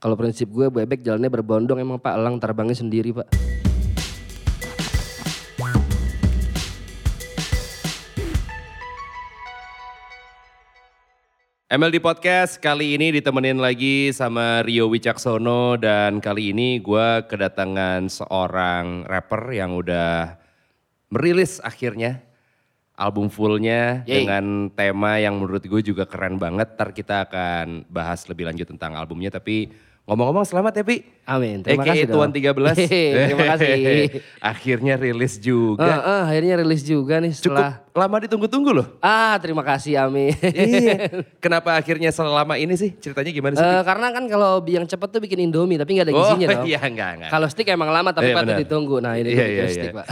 Kalau 0.00 0.16
prinsip 0.16 0.48
gue 0.48 0.72
bebek 0.72 1.04
jalannya 1.04 1.28
berbondong 1.28 1.76
emang 1.76 2.00
Pak 2.00 2.16
elang 2.16 2.40
terbangnya 2.40 2.72
sendiri 2.72 3.12
Pak. 3.12 3.28
MLD 11.68 12.00
Podcast 12.00 12.56
kali 12.56 12.96
ini 12.96 13.12
ditemenin 13.12 13.60
lagi 13.60 14.08
sama 14.16 14.64
Rio 14.64 14.88
Wicaksono 14.88 15.76
dan 15.76 16.24
kali 16.24 16.56
ini 16.56 16.80
gue 16.80 17.28
kedatangan 17.28 18.08
seorang 18.08 19.04
rapper 19.04 19.52
yang 19.52 19.76
udah 19.76 20.40
merilis 21.12 21.60
akhirnya 21.60 22.24
album 22.96 23.28
fullnya 23.28 24.00
Yeay. 24.08 24.24
dengan 24.24 24.72
tema 24.72 25.20
yang 25.20 25.36
menurut 25.36 25.60
gue 25.60 25.84
juga 25.84 26.08
keren 26.08 26.40
banget. 26.40 26.72
Ntar 26.72 26.96
kita 26.96 27.28
akan 27.28 27.84
bahas 27.92 28.24
lebih 28.32 28.48
lanjut 28.48 28.64
tentang 28.64 28.96
albumnya 28.96 29.28
tapi 29.28 29.89
ngomong-ngomong 30.02 30.42
selamat 30.42 30.72
ya 30.74 30.82
Pi. 30.82 30.96
Amin. 31.22 31.62
Terima 31.62 31.86
AKA 31.86 31.92
kasih. 31.94 32.06
Tuan 32.10 32.30
13. 32.34 32.50
Hehe, 32.74 33.04
Terima 33.30 33.44
kasih. 33.48 33.70
akhirnya 34.50 34.94
rilis 34.96 35.38
juga. 35.38 35.86
eh, 35.86 36.22
akhirnya 36.26 36.54
rilis 36.58 36.82
juga 36.82 37.22
nih 37.22 37.30
Cukup 37.30 37.54
setelah. 37.54 37.86
lama 37.92 38.16
ditunggu-tunggu 38.18 38.70
loh. 38.72 38.86
Ah 38.98 39.38
terima 39.38 39.62
kasih 39.62 40.02
Amin. 40.02 40.34
iya. 40.42 41.06
Kenapa 41.44 41.78
akhirnya 41.78 42.10
selama 42.10 42.54
ini 42.54 42.74
sih? 42.74 42.90
Ceritanya 42.92 43.30
gimana 43.30 43.54
sih? 43.54 43.62
Pi? 43.62 43.70
Eh, 43.70 43.82
karena 43.84 44.06
kan 44.10 44.24
kalau 44.26 44.58
yang 44.66 44.82
cepet 44.84 45.08
tuh 45.08 45.20
bikin 45.20 45.38
Indomie 45.40 45.78
tapi 45.78 45.94
nggak 45.94 46.06
ada 46.06 46.14
gizinya 46.16 46.46
oh 46.48 46.50
dong. 46.58 46.66
iya 46.66 46.80
enggak 46.82 47.10
enggak. 47.14 47.30
Kalau 47.30 47.46
stick 47.46 47.68
emang 47.68 47.88
lama 47.88 48.10
tapi 48.10 48.26
Iya, 48.26 48.36
patut 48.36 48.54
ditunggu. 48.58 48.96
Nah 48.98 49.14
ini 49.14 49.30
Iya, 49.30 49.36
iya, 49.36 49.46
bikin 49.46 49.62
iya. 49.62 49.70
stick 49.70 49.92
Pak. 49.94 50.06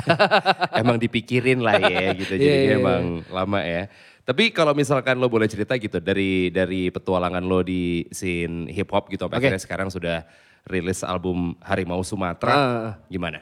emang 0.76 0.96
dipikirin 0.96 1.58
lah 1.58 1.74
ya 1.76 2.14
gitu. 2.14 2.32
Iya, 2.34 2.38
Jadinya 2.38 2.54
iya, 2.54 2.62
iya. 2.62 2.78
emang 2.78 3.02
lama 3.26 3.60
ya. 3.60 3.82
Tapi 4.28 4.52
kalau 4.52 4.76
misalkan 4.76 5.16
lo 5.16 5.32
boleh 5.32 5.48
cerita 5.48 5.72
gitu 5.80 6.04
dari 6.04 6.52
dari 6.52 6.92
petualangan 6.92 7.40
lo 7.40 7.64
di 7.64 8.04
scene 8.12 8.68
hip 8.68 8.92
hop 8.92 9.08
gitu 9.08 9.24
sampai 9.24 9.40
Oke. 9.40 9.48
akhirnya 9.48 9.62
sekarang 9.64 9.88
sudah 9.88 10.28
rilis 10.68 11.00
album 11.00 11.56
Harimau 11.64 12.04
Sumatera. 12.04 12.52
Ah. 12.52 12.90
Gimana? 13.08 13.40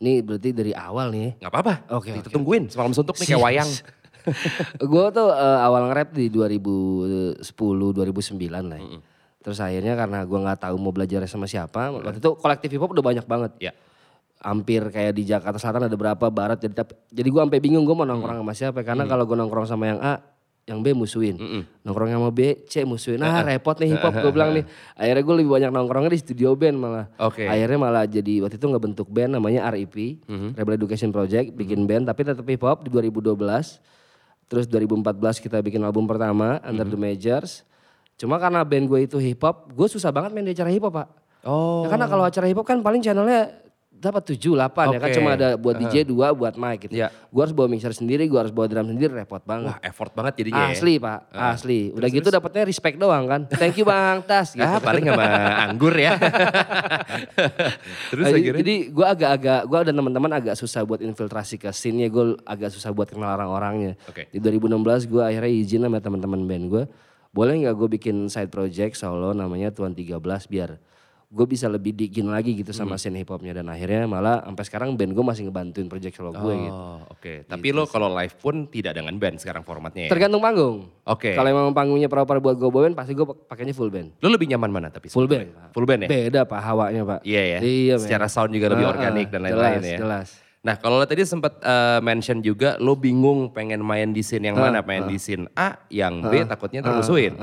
Ini 0.00 0.24
berarti 0.24 0.56
dari 0.56 0.72
awal 0.72 1.12
nih. 1.12 1.36
Nggak 1.36 1.52
apa-apa. 1.52 1.74
Oke, 2.00 2.16
Kita 2.16 2.32
oke, 2.32 2.34
tungguin 2.34 2.72
semalam 2.72 2.96
suntuk 2.96 3.12
nih 3.20 3.36
kayak 3.36 3.44
wayang. 3.44 3.70
gue 4.92 5.06
tuh 5.12 5.28
eh, 5.36 5.58
awal 5.60 5.92
nge-rap 5.92 6.16
di 6.16 6.32
2010 6.32 7.44
2009 7.44 8.40
lah. 8.64 8.80
ya. 8.80 8.98
Terus 9.44 9.58
akhirnya 9.60 10.00
karena 10.00 10.24
gue 10.24 10.38
nggak 10.40 10.64
tahu 10.64 10.80
mau 10.80 10.96
belajar 10.96 11.20
sama 11.28 11.44
siapa, 11.44 11.92
waktu 11.92 12.24
itu 12.24 12.32
kolektif 12.40 12.72
hip 12.72 12.80
hop 12.80 12.96
udah 12.96 13.04
banyak 13.04 13.26
banget. 13.28 13.52
ya. 13.60 13.72
Hampir 14.44 14.92
kayak 14.92 15.16
di 15.16 15.24
Jakarta 15.24 15.56
Selatan 15.56 15.88
ada 15.88 15.96
berapa, 15.96 16.28
Barat 16.28 16.60
jadi 16.60 16.76
tapi- 16.76 17.00
jadi 17.08 17.28
gue 17.32 17.40
sampai 17.40 17.60
bingung 17.64 17.82
gue 17.82 17.96
mau 17.96 18.04
nongkrong 18.04 18.44
sama 18.44 18.52
siapa 18.52 18.84
karena 18.84 19.08
kalau 19.08 19.24
gue 19.24 19.32
nongkrong 19.34 19.64
sama 19.64 19.88
yang 19.88 20.00
A, 20.04 20.20
yang 20.64 20.84
B 20.84 20.92
musuhin. 20.92 21.36
Nongkrong 21.80 22.08
sama 22.08 22.28
B, 22.28 22.64
C 22.64 22.84
musuhin. 22.84 23.20
Nah, 23.20 23.40
repot 23.40 23.72
nih 23.76 23.96
hip 23.96 24.00
hop 24.00 24.12
gue 24.14 24.32
bilang 24.32 24.52
nih. 24.52 24.64
Akhirnya 24.96 25.22
gue 25.24 25.34
lebih 25.40 25.50
banyak 25.50 25.70
nongkrongnya 25.72 26.12
di 26.12 26.20
studio 26.20 26.52
band 26.52 26.76
malah. 26.76 27.06
Oke. 27.20 27.44
Akhirnya 27.44 27.76
malah 27.76 28.04
jadi 28.04 28.44
waktu 28.44 28.56
itu 28.56 28.66
ngebentuk 28.68 29.08
band 29.08 29.36
namanya 29.36 29.68
RIP, 29.72 30.24
Rebel 30.52 30.76
Education 30.76 31.08
Project, 31.08 31.52
bikin 31.52 31.84
band 31.84 32.04
tapi 32.04 32.24
tetap 32.24 32.44
hip 32.44 32.60
hop 32.60 32.84
di 32.84 32.92
2012. 32.92 33.80
Terus 34.44 34.68
2014 34.68 35.40
kita 35.40 35.56
bikin 35.60 35.80
album 35.80 36.04
pertama 36.04 36.60
Under 36.60 36.84
the 36.84 36.96
Majors. 36.96 37.64
Cuma 38.14 38.36
karena 38.36 38.60
band 38.60 38.86
gue 38.86 39.00
itu 39.02 39.16
hip 39.16 39.40
hop, 39.40 39.68
gue 39.68 39.88
susah 39.88 40.12
banget 40.12 40.32
main 40.32 40.44
di 40.44 40.52
acara 40.52 40.68
hip 40.68 40.84
hop, 40.84 40.92
Pak. 40.96 41.08
Oh. 41.44 41.84
Ya 41.84 41.92
karena 41.92 42.08
kalau 42.08 42.24
acara 42.24 42.44
hip 42.44 42.56
hop 42.56 42.64
kan 42.64 42.80
paling 42.80 43.00
channelnya 43.00 43.63
dapat 43.94 44.36
7 44.36 44.52
8 44.52 44.94
ya 44.94 44.98
kan 45.00 45.08
cuma 45.16 45.30
ada 45.32 45.48
buat 45.56 45.76
DJ 45.80 46.04
2 46.04 46.12
buat 46.36 46.54
mic 46.58 46.88
gitu. 46.88 46.94
Iya. 47.00 47.08
Gue 47.32 47.40
harus 47.40 47.54
bawa 47.56 47.68
mixer 47.72 47.94
sendiri, 47.96 48.28
gue 48.28 48.36
harus 48.36 48.52
bawa 48.52 48.68
drum 48.68 48.90
sendiri 48.90 49.12
repot 49.16 49.40
banget. 49.40 49.72
Wah 49.72 49.78
effort 49.80 50.12
banget 50.12 50.44
jadinya 50.44 50.68
ya. 50.68 50.76
Asli 50.76 50.94
pak, 51.00 51.18
asli. 51.32 51.80
Udah 51.96 52.08
gitu 52.12 52.28
dapetnya 52.28 52.62
respect 52.68 52.96
doang 53.00 53.24
kan. 53.24 53.40
Thank 53.48 53.80
you 53.80 53.86
bang 53.88 54.20
Tas. 54.26 54.52
Gitu. 54.52 54.62
Ah 54.62 54.78
paling 54.82 55.08
sama 55.08 55.26
anggur 55.70 55.94
ya. 55.96 56.20
Terus 58.12 58.24
akhirnya? 58.28 58.60
Jadi 58.60 58.74
gue 58.92 59.06
agak-agak, 59.06 59.60
gue 59.66 59.78
dan 59.88 59.94
teman-teman 59.96 60.32
agak 60.36 60.54
susah 60.58 60.84
buat 60.84 61.00
infiltrasi 61.00 61.56
ke 61.56 61.72
scene-nya, 61.72 62.12
gue 62.12 62.36
agak 62.44 62.74
susah 62.74 62.92
buat 62.92 63.08
kenal 63.08 63.32
orang-orangnya. 63.34 63.96
Oke. 64.10 64.28
Di 64.28 64.38
2016 64.38 65.08
gue 65.08 65.22
akhirnya 65.22 65.52
izin 65.52 65.82
sama 65.86 65.98
teman-teman 66.04 66.40
band 66.44 66.64
gue, 66.68 66.84
boleh 67.34 67.66
nggak 67.66 67.74
gue 67.74 67.88
bikin 67.98 68.30
side 68.30 68.52
project 68.52 68.94
solo 68.94 69.34
namanya 69.34 69.74
Tuan 69.74 69.90
13 69.90 70.22
biar 70.46 70.78
gue 71.34 71.46
bisa 71.46 71.66
lebih 71.66 71.90
digin 71.90 72.30
lagi 72.30 72.54
gitu 72.54 72.70
Hmm. 72.70 72.86
sama 72.86 72.94
scene 72.94 73.18
hip 73.18 73.26
hopnya 73.26 73.50
dan 73.52 73.66
akhirnya 73.66 74.06
malah 74.06 74.38
sampai 74.40 74.64
sekarang 74.64 74.88
band 74.94 75.10
gue 75.10 75.24
masih 75.24 75.42
ngebantuin 75.44 75.84
project 75.84 76.14
solo 76.14 76.30
gue 76.30 76.54
gitu. 76.54 76.70
Oh 76.72 77.02
oke. 77.10 77.32
Tapi 77.44 77.66
lo 77.68 77.84
kalau 77.84 78.06
live 78.08 78.34
pun 78.36 78.64
tidak 78.66 78.94
dengan 78.94 79.12
band 79.14 79.36
sekarang 79.36 79.60
formatnya 79.60 80.06
ya? 80.06 80.10
Tergantung 80.10 80.38
panggung. 80.38 80.86
Oke. 81.02 81.34
Kalau 81.34 81.48
emang 81.48 81.74
panggungnya 81.74 82.06
proper 82.06 82.38
buat 82.38 82.54
gue 82.54 82.70
bawain 82.70 82.94
pasti 82.94 83.12
gue 83.12 83.26
pakainya 83.26 83.74
full 83.74 83.90
band. 83.90 84.14
Lo 84.16 84.30
lebih 84.30 84.46
nyaman 84.46 84.70
mana 84.70 84.88
tapi? 84.88 85.10
Full 85.10 85.26
band. 85.26 85.74
Full 85.74 85.82
band 85.84 86.06
ya? 86.06 86.08
Beda 86.08 86.40
pak 86.46 86.60
hawanya 86.62 87.02
pak. 87.04 87.18
Iya 87.22 87.42
ya. 87.42 87.58
Iya. 87.60 87.94
Secara 87.98 88.26
sound 88.26 88.54
juga 88.54 88.70
lebih 88.70 88.86
Ah, 88.86 88.92
organik 88.92 89.26
ah, 89.26 89.30
dan 89.34 89.40
lain-lain 89.42 89.74
jelas, 89.74 89.90
ya. 89.90 89.98
Jelas. 89.98 90.28
Nah 90.62 90.74
kalau 90.76 90.96
lo 90.96 91.04
tadi 91.04 91.20
sempat 91.22 91.58
eh, 91.58 91.98
mention 92.00 92.38
juga 92.38 92.78
lo 92.78 92.94
bingung 92.94 93.50
pengen 93.50 93.82
main 93.82 94.14
di 94.14 94.22
scene 94.22 94.48
yang 94.48 94.56
Ah, 94.56 94.70
mana? 94.70 94.80
Main 94.80 95.04
di 95.04 95.18
scene 95.18 95.50
A, 95.52 95.82
yang 95.88 96.22
B 96.22 96.46
takutnya 96.46 96.78
termusuhin. 96.80 97.34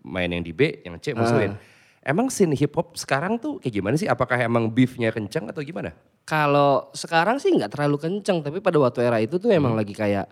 Main 0.00 0.30
yang 0.30 0.40
di 0.40 0.54
B, 0.54 0.80
yang 0.80 0.96
C 0.96 1.12
musuhin. 1.12 1.52
Ah. 1.52 1.69
Emang 2.00 2.32
scene 2.32 2.56
hip 2.56 2.72
hop 2.72 2.96
sekarang 2.96 3.36
tuh 3.36 3.60
kayak 3.60 3.74
gimana 3.76 3.94
sih? 3.94 4.08
Apakah 4.08 4.40
emang 4.40 4.66
beefnya 4.66 5.12
kencang 5.12 5.52
atau 5.52 5.60
gimana? 5.60 5.92
Kalau 6.24 6.88
sekarang 6.92 7.36
sih 7.36 7.52
nggak 7.52 7.70
terlalu 7.70 8.00
kenceng, 8.00 8.40
tapi 8.40 8.58
pada 8.58 8.80
waktu 8.80 9.04
era 9.04 9.20
itu 9.20 9.36
tuh 9.36 9.52
Hmm. 9.52 9.60
emang 9.60 9.74
lagi 9.76 9.92
kayak 9.92 10.24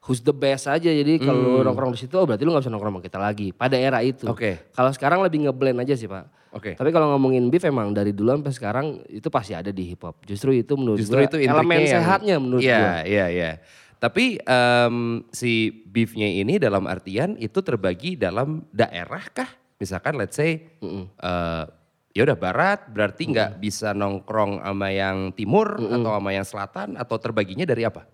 who's 0.00 0.20
the 0.20 0.30
best 0.30 0.66
aja. 0.66 0.86
Jadi 0.86 1.18
kalau 1.18 1.58
lu 1.58 1.60
nongkrong 1.60 1.90
di 1.90 2.00
situ, 2.00 2.14
oh 2.14 2.22
berarti 2.22 2.42
lu 2.42 2.54
nggak 2.54 2.62
bisa 2.62 2.70
nongkrong 2.70 2.94
sama 2.94 3.02
kita 3.02 3.18
lagi. 3.18 3.50
Pada 3.50 3.74
era 3.74 3.98
itu. 3.98 4.30
Oke. 4.30 4.70
Kalau 4.70 4.90
sekarang 4.90 5.26
lebih 5.26 5.42
ngeblend 5.42 5.82
aja 5.82 5.94
sih 5.94 6.06
pak. 6.06 6.30
Oke. 6.52 6.78
Tapi 6.78 6.90
kalau 6.90 7.10
ngomongin 7.10 7.48
beef 7.48 7.64
emang 7.64 7.90
dari 7.90 8.12
dulu 8.12 8.38
sampai 8.38 8.52
sekarang 8.52 8.86
itu 9.08 9.26
pasti 9.26 9.58
ada 9.58 9.74
di 9.74 9.82
hip 9.88 10.06
hop. 10.06 10.22
Justru 10.22 10.52
itu 10.52 10.76
menurut 10.76 11.02
Justru 11.02 11.18
gua 11.18 11.26
itu 11.26 11.36
elemen 11.40 11.82
yang- 11.82 11.92
sehatnya 11.98 12.36
menurut 12.38 12.62
Iya, 12.62 12.78
gua. 12.78 12.94
iya, 13.02 13.26
iya. 13.26 13.50
Tapi 13.98 14.38
em, 14.38 14.96
si 15.30 15.50
beefnya 15.86 16.26
ini 16.28 16.58
dalam 16.58 16.86
artian 16.86 17.34
itu 17.38 17.58
terbagi 17.58 18.14
dalam 18.14 18.66
daerah 18.68 19.22
kah? 19.30 19.50
Misalkan 19.76 20.14
let's 20.14 20.34
say 20.34 20.68
eh, 20.80 21.64
ya 22.12 22.20
udah 22.22 22.36
barat 22.36 22.86
berarti 22.88 23.24
nggak 23.26 23.56
bisa 23.56 23.92
nongkrong 23.92 24.60
sama 24.60 24.88
yang 24.88 25.32
timur 25.32 25.80
atau 25.80 26.10
sama 26.12 26.30
yang 26.30 26.44
selatan 26.44 26.88
atau 26.94 27.16
terbaginya 27.16 27.64
dari 27.64 27.82
apa? 27.82 28.04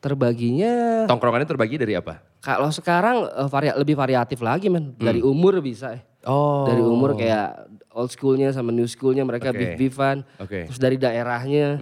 Terbaginya 0.00 1.04
Tongkrongannya 1.04 1.44
terbagi 1.44 1.76
dari 1.76 1.92
apa? 1.92 2.24
kalau 2.40 2.72
sekarang 2.72 3.28
eh, 3.28 3.48
varia- 3.52 3.76
lebih 3.76 3.92
variatif 3.92 4.40
lagi 4.40 4.72
men. 4.72 4.96
Dari 4.96 5.20
umur 5.20 5.60
bisa. 5.60 5.92
eh. 5.92 6.02
Oh. 6.24 6.64
Dari 6.64 6.80
umur 6.80 7.12
kayak 7.12 7.68
old 7.92 8.08
schoolnya 8.08 8.48
sama 8.48 8.72
new 8.72 8.88
schoolnya 8.88 9.28
mereka 9.28 9.52
Oke. 9.52 9.60
beef-beefan. 9.60 10.24
Oke. 10.40 10.64
Terus 10.72 10.80
dari 10.80 10.96
daerahnya. 10.96 11.76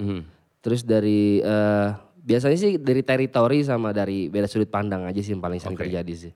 Terus 0.59 0.83
dari 0.83 1.39
eh, 1.39 1.89
biasanya 2.19 2.59
sih 2.59 2.75
dari 2.75 3.07
teritori 3.07 3.63
sama 3.63 3.95
dari 3.95 4.27
beda 4.27 4.51
sudut 4.51 4.67
pandang 4.67 5.07
aja 5.07 5.23
sih 5.23 5.31
yang 5.31 5.41
paling 5.41 5.63
sering 5.63 5.79
Oke. 5.79 5.87
terjadi 5.87 6.15
sih. 6.27 6.33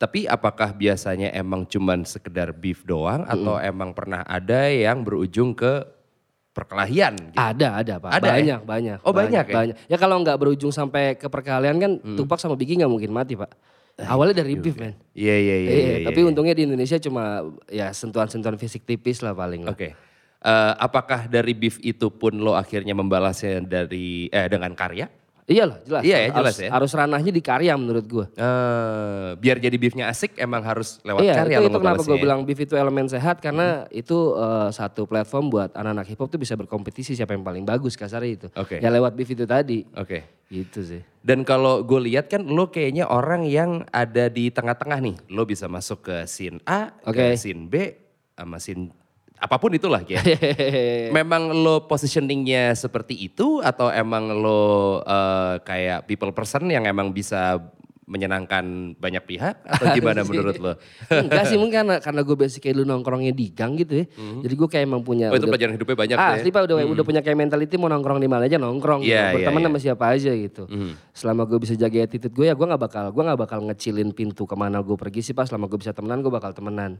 Tapi 0.00 0.24
apakah 0.24 0.72
biasanya 0.72 1.28
emang 1.36 1.68
cuman 1.68 2.08
sekedar 2.08 2.56
beef 2.56 2.88
doang 2.88 3.20
atau 3.28 3.60
emang 3.60 3.92
pernah 3.92 4.24
ada 4.24 4.72
yang 4.72 5.04
berujung 5.04 5.52
ke 5.52 5.84
perkelahian? 6.56 7.20
gitu? 7.20 7.36
Ada, 7.36 7.84
ada 7.84 7.94
Pak. 8.00 8.10
Ada 8.16 8.24
ya? 8.24 8.32
banyak, 8.32 8.60
banyak. 8.64 8.98
Oh, 9.04 9.12
banyak 9.12 9.44
ya? 9.44 9.56
Banyak. 9.60 9.76
Ya 9.92 9.96
kalau 10.00 10.16
nggak 10.24 10.40
berujung 10.40 10.72
sampai 10.72 11.20
ke 11.20 11.28
perkalian 11.28 11.76
kan 11.76 11.92
Tupac 12.16 12.40
sama 12.40 12.56
Biggie 12.56 12.80
nggak 12.80 12.88
mungkin 12.88 13.12
mati 13.12 13.36
Pak. 13.36 13.52
Awalnya 14.00 14.40
dari 14.40 14.56
beef 14.56 14.80
men. 14.80 14.96
Iya, 15.12 15.36
iya, 15.36 15.56
iya. 15.60 15.68
Iya, 15.68 15.84
iya, 15.84 15.96
tapi 16.08 16.24
iya. 16.24 16.28
untungnya 16.32 16.54
di 16.56 16.64
Indonesia 16.64 16.96
cuma 16.96 17.44
ya 17.68 17.92
sentuhan-sentuhan 17.92 18.56
fisik 18.56 18.88
tipis 18.88 19.20
lah 19.20 19.36
paling 19.36 19.68
lah. 19.68 19.76
Oke. 19.76 19.92
Eh, 20.40 20.72
apakah 20.80 21.28
dari 21.28 21.52
beef 21.52 21.76
itu 21.84 22.08
pun 22.08 22.32
lo 22.40 22.56
akhirnya 22.56 22.96
membalasnya 22.96 23.60
dari 23.60 24.32
eh 24.32 24.48
dengan 24.48 24.72
karya? 24.72 25.12
Iyalah, 25.50 25.78
jelas. 25.82 26.02
Iya 26.06 26.16
ya, 26.16 26.28
jelas 26.30 26.54
harus, 26.54 26.56
ya. 26.62 26.70
Harus 26.70 26.90
ranahnya 26.94 27.32
di 27.34 27.42
karya 27.42 27.74
menurut 27.74 28.06
gua. 28.06 28.26
Eh, 28.38 29.30
biar 29.34 29.58
jadi 29.58 29.74
beefnya 29.74 30.06
asik 30.06 30.38
emang 30.38 30.62
harus 30.62 31.02
lewat 31.02 31.26
iya, 31.26 31.34
karya 31.42 31.56
itu, 31.58 31.74
itu 31.74 31.78
kenapa 31.82 32.02
gue 32.06 32.14
ya? 32.14 32.22
bilang 32.22 32.40
beef 32.46 32.60
itu 32.62 32.74
elemen 32.78 33.10
sehat 33.10 33.42
karena 33.42 33.90
itu 33.90 34.38
eh, 34.38 34.70
satu 34.70 35.10
platform 35.10 35.50
buat 35.50 35.74
anak-anak 35.74 36.06
hip 36.06 36.22
hop 36.22 36.30
tuh 36.30 36.38
bisa 36.38 36.54
berkompetisi 36.54 37.18
siapa 37.18 37.34
yang 37.34 37.42
paling 37.42 37.66
bagus 37.66 37.98
kasarnya 37.98 38.30
itu. 38.30 38.48
Oke. 38.54 38.78
Ya 38.78 38.94
lewat 38.94 39.18
beef 39.18 39.34
itu 39.34 39.42
tadi. 39.42 39.82
Oke. 39.98 40.46
Gitu 40.46 40.86
sih. 40.86 41.02
Dan 41.18 41.42
kalau 41.42 41.82
gue 41.82 41.98
lihat 42.06 42.30
kan 42.30 42.46
lo 42.46 42.70
kayaknya 42.70 43.10
orang 43.10 43.42
yang 43.42 43.82
ada 43.90 44.30
di 44.30 44.54
tengah-tengah 44.54 44.98
nih. 45.02 45.16
Lo 45.34 45.42
bisa 45.42 45.66
masuk 45.66 46.06
ke 46.06 46.16
scene 46.30 46.62
A, 46.62 46.94
Oke. 47.02 47.18
ke 47.18 47.24
scene 47.34 47.66
B, 47.66 47.74
sama 48.38 48.62
scene 48.62 48.99
apa 49.40 49.56
pun 49.56 49.72
itulah 49.72 50.04
ya. 50.04 50.20
Memang 51.16 51.56
lo 51.56 51.88
positioningnya 51.88 52.76
seperti 52.76 53.16
itu 53.16 53.64
atau 53.64 53.88
emang 53.88 54.36
lo 54.36 55.00
eh, 55.00 55.54
kayak 55.64 56.04
people 56.04 56.30
person 56.36 56.68
yang 56.68 56.84
emang 56.84 57.10
bisa 57.10 57.56
menyenangkan 58.10 58.98
banyak 58.98 59.22
pihak 59.22 59.54
atau 59.78 59.86
gimana 59.94 60.26
menurut 60.26 60.58
lo? 60.58 60.72
Enggak 61.06 61.46
sih 61.46 61.54
mungkin 61.54 61.86
karena, 61.86 61.96
karena 62.02 62.20
gue 62.26 62.36
basic 62.36 62.66
kayak 62.66 62.82
dulu 62.82 62.86
nongkrongnya 62.90 63.30
di 63.30 63.54
gang 63.54 63.78
gitu 63.78 64.02
ya. 64.02 64.06
Jadi 64.42 64.54
gue 64.58 64.68
kayak 64.68 64.84
emang 64.90 65.06
punya. 65.06 65.30
Oh 65.30 65.38
itu 65.38 65.46
udah- 65.46 65.54
pelajaran 65.54 65.72
hidupnya 65.78 65.96
banyak 65.96 66.16
ah, 66.18 66.26
ya? 66.34 66.42
asli 66.42 66.50
pak 66.50 66.62
udah, 66.66 66.76
udah 66.90 67.04
punya 67.06 67.22
kayak 67.22 67.38
mentality 67.38 67.78
mau 67.78 67.86
nongkrong 67.86 68.18
di 68.18 68.26
mana 68.26 68.50
aja 68.50 68.58
nongkrong. 68.58 69.06
Iya, 69.06 69.06
gitu. 69.06 69.14
iya, 69.14 69.30
Berteman 69.38 69.60
iya. 69.62 69.68
sama 69.70 69.78
siapa 69.78 70.04
aja 70.10 70.30
gitu. 70.34 70.62
Selama 71.14 71.42
gue 71.46 71.58
bisa 71.62 71.74
jaga 71.78 71.98
attitude 72.02 72.34
gue 72.34 72.46
ya 72.50 72.54
gue 72.58 72.66
nggak 72.66 72.82
bakal 72.82 73.04
gue 73.14 73.22
nggak 73.22 73.40
bakal 73.46 73.58
ngecilin 73.70 74.10
pintu 74.10 74.42
ke 74.42 74.58
mana 74.58 74.82
gue 74.82 74.96
pergi 74.98 75.30
sih 75.30 75.34
pas 75.36 75.46
selama 75.46 75.70
gue 75.70 75.78
bisa 75.78 75.94
temenan 75.94 76.18
gue 76.18 76.32
bakal 76.34 76.50
temenan. 76.50 76.98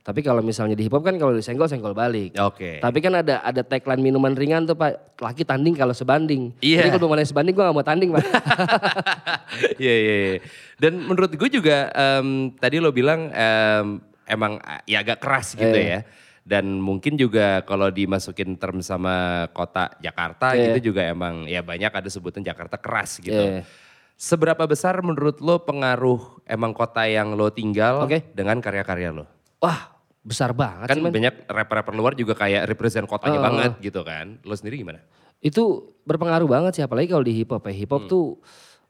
Tapi 0.00 0.24
kalau 0.24 0.40
misalnya 0.40 0.72
di 0.72 0.88
hip 0.88 0.96
hop 0.96 1.04
kan 1.04 1.16
kalau 1.20 1.36
disenggol 1.36 1.68
senggol 1.68 1.92
balik. 1.92 2.32
Oke. 2.40 2.80
Tapi 2.80 2.98
kan 3.04 3.20
ada 3.20 3.44
ada 3.44 3.60
tagline 3.60 4.00
minuman 4.00 4.32
ringan 4.32 4.64
tuh 4.64 4.72
pak 4.72 5.16
laki 5.20 5.44
tanding 5.44 5.76
kalau 5.76 5.92
sebanding. 5.92 6.56
Iya. 6.64 6.84
Jadi 6.84 6.88
kalau 6.96 7.00
belum 7.04 7.14
ada 7.16 7.22
yang 7.24 7.32
sebanding 7.32 7.52
gue 7.52 7.64
gak 7.64 7.76
mau 7.76 7.84
tanding 7.84 8.10
pak. 8.12 8.24
Iya 9.82 9.94
iya. 9.96 10.14
iya. 10.14 10.38
Dan 10.74 11.00
menurut 11.00 11.30
gue 11.30 11.48
juga 11.50 11.88
em, 11.90 12.50
tadi 12.52 12.76
lo 12.76 12.90
bilang 12.90 13.28
em, 13.28 14.00
emang 14.24 14.56
ya 14.84 15.00
agak 15.00 15.18
keras 15.18 15.52
gitu 15.52 15.70
Iya. 15.70 16.00
ya. 16.00 16.00
Dan 16.40 16.80
mungkin 16.80 17.14
juga 17.14 17.60
kalau 17.62 17.88
dimasukin 17.88 18.56
term 18.56 18.80
sama 18.80 19.46
kota 19.50 19.92
Jakarta 19.98 20.52
Iya. 20.52 20.72
gitu 20.72 20.90
juga 20.90 21.04
emang 21.04 21.44
ya 21.44 21.60
banyak 21.60 21.90
ada 21.90 22.08
sebutan 22.08 22.40
Jakarta 22.40 22.74
keras 22.74 23.18
gitu. 23.18 23.36
Iya. 23.36 23.62
Seberapa 24.14 24.64
besar 24.64 25.00
menurut 25.00 25.40
lo 25.40 25.60
pengaruh 25.60 26.44
emang 26.44 26.72
kota 26.72 27.04
yang 27.04 27.32
lo 27.32 27.48
tinggal 27.48 28.04
Oke. 28.04 28.20
dengan 28.30 28.58
karya-karya 28.58 29.12
lo? 29.12 29.24
Wah 29.58 29.96
besar 30.20 30.52
banget 30.52 30.92
Kan 30.92 31.00
sih 31.00 31.04
banyak 31.08 31.48
rapper-rapper 31.48 31.94
luar 31.94 32.12
juga 32.12 32.36
kayak 32.36 32.68
represent 32.68 33.08
kotanya 33.08 33.40
Oh, 33.40 33.44
banget 33.46 33.72
gitu 33.80 34.00
kan. 34.00 34.36
Lo 34.42 34.52
sendiri 34.52 34.80
gimana? 34.80 35.00
itu 35.40 35.64
berpengaruh 36.04 36.44
banget 36.44 36.72
sih 36.76 36.84
apalagi 36.84 37.08
kalau 37.08 37.24
di 37.24 37.32
hip 37.32 37.48
hop 37.48 37.64
ya 37.64 37.72
hip 37.72 37.88
Hmm. 37.88 37.96
hop 37.96 38.12
tuh 38.12 38.26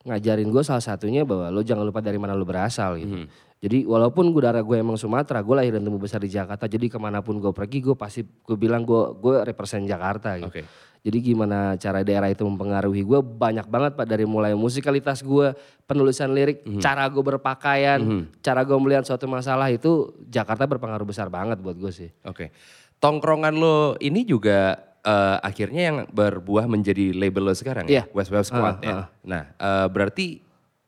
ngajarin 0.03 0.49
gue 0.49 0.63
salah 0.63 0.81
satunya 0.81 1.23
bahwa 1.23 1.49
lo 1.49 1.61
jangan 1.61 1.85
lupa 1.85 2.01
dari 2.01 2.17
mana 2.17 2.33
lo 2.33 2.43
berasal 2.43 2.97
gitu 2.97 3.15
Hmm. 3.15 3.29
jadi 3.61 3.85
walaupun 3.85 4.31
gue 4.31 4.41
darah 4.41 4.61
gue 4.61 4.73
emang 4.75 4.97
Sumatera 4.97 5.39
gue 5.39 5.53
lahir 5.53 5.73
dan 5.73 5.83
tumbuh 5.83 6.01
besar 6.01 6.19
di 6.19 6.29
Jakarta 6.29 6.65
jadi 6.65 6.87
ke 6.87 6.97
mana 6.97 7.21
pun 7.21 7.37
gue 7.37 7.51
pergi 7.51 7.79
gue 7.81 7.93
pasti 7.93 8.25
gue 8.25 8.57
bilang 8.57 8.81
gue 8.81 8.97
gue 9.15 9.35
represent 9.45 9.85
Jakarta 9.85 10.35
gitu 10.35 10.49
Oke. 10.49 10.65
jadi 11.01 11.19
gimana 11.23 11.59
cara 11.77 12.01
daerah 12.01 12.27
itu 12.27 12.41
mempengaruhi 12.41 13.03
gue 13.03 13.21
banyak 13.21 13.67
banget 13.67 13.93
pak 13.95 14.07
dari 14.07 14.25
mulai 14.25 14.53
musikalitas 14.55 15.21
gue 15.21 15.53
penulisan 15.85 16.33
lirik 16.33 16.65
Hmm. 16.65 16.81
cara 16.81 17.05
gue 17.05 17.21
berpakaian 17.23 18.01
cara 18.39 18.65
gue 18.65 18.79
melihat 18.79 19.05
suatu 19.05 19.25
masalah 19.25 19.69
itu 19.69 20.17
Jakarta 20.27 20.65
berpengaruh 20.65 21.05
besar 21.05 21.29
banget 21.29 21.61
buat 21.61 21.77
gue 21.77 21.93
sih 21.93 22.09
Oke. 22.25 22.49
Tongkrongan 22.97 23.53
lo 23.55 23.77
ini 23.97 24.25
juga 24.25 24.77
eh, 25.03 25.37
akhirnya 25.41 25.83
yang 25.83 25.97
berbuah 26.07 26.65
menjadi 26.65 27.13
label 27.13 27.49
lo 27.49 27.55
sekarang 27.55 27.87
ya? 27.87 28.03
Iya. 28.03 28.03
West 28.13 28.31
West 28.31 28.49
Squad 28.49 28.79
Ah, 28.79 28.85
ya? 28.85 28.95
ah. 28.95 29.07
Nah 29.23 29.43
eh, 29.53 29.87
berarti 29.87 30.27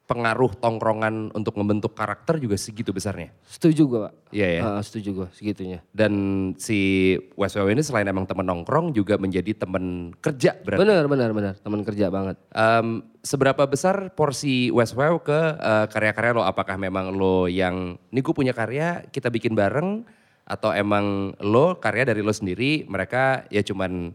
pengaruh 0.03 0.53
tongkrongan 0.53 1.33
untuk 1.33 1.57
membentuk 1.57 1.95
karakter 1.95 2.37
juga 2.37 2.53
segitu 2.55 2.93
besarnya? 2.93 3.33
setuju 3.43 3.83
gue 3.87 4.01
pak 4.03 4.13
Iya 4.29 4.49
ya. 4.51 4.61
Ah, 4.67 4.83
setuju 4.83 5.09
gue 5.15 5.29
segitunya 5.33 5.81
Dan 5.89 6.13
si 6.57 6.79
West 7.33 7.57
West 7.57 7.65
ini 7.67 7.81
selain 7.81 8.05
emang 8.05 8.25
teman 8.25 8.45
nongkrong 8.45 8.93
juga 8.93 9.17
menjadi 9.17 9.57
teman 9.57 10.13
kerja 10.15 10.53
berarti. 10.59 10.81
benar 10.85 11.05
benar 11.07 11.31
benar 11.33 11.55
teman 11.57 11.81
kerja 11.81 12.13
banget 12.13 12.37
Em, 12.51 13.01
seberapa 13.19 13.65
besar 13.65 14.13
porsi 14.13 14.69
Westwell 14.69 15.17
ke 15.19 15.33
eh, 15.57 15.87
karya-karya 15.89 16.33
lo? 16.35 16.45
Apakah 16.45 16.77
memang 16.77 17.09
lo 17.11 17.47
yang, 17.47 17.97
ini 18.13 18.21
gue 18.21 18.35
punya 18.35 18.53
karya, 18.53 19.07
kita 19.09 19.29
bikin 19.29 19.55
bareng, 19.55 20.05
atau 20.43 20.75
emang 20.75 21.37
lo 21.41 21.79
karya 21.79 22.09
dari 22.09 22.21
lo 22.21 22.33
sendiri, 22.35 22.85
mereka 22.87 23.47
ya 23.49 23.63
cuman 23.63 24.13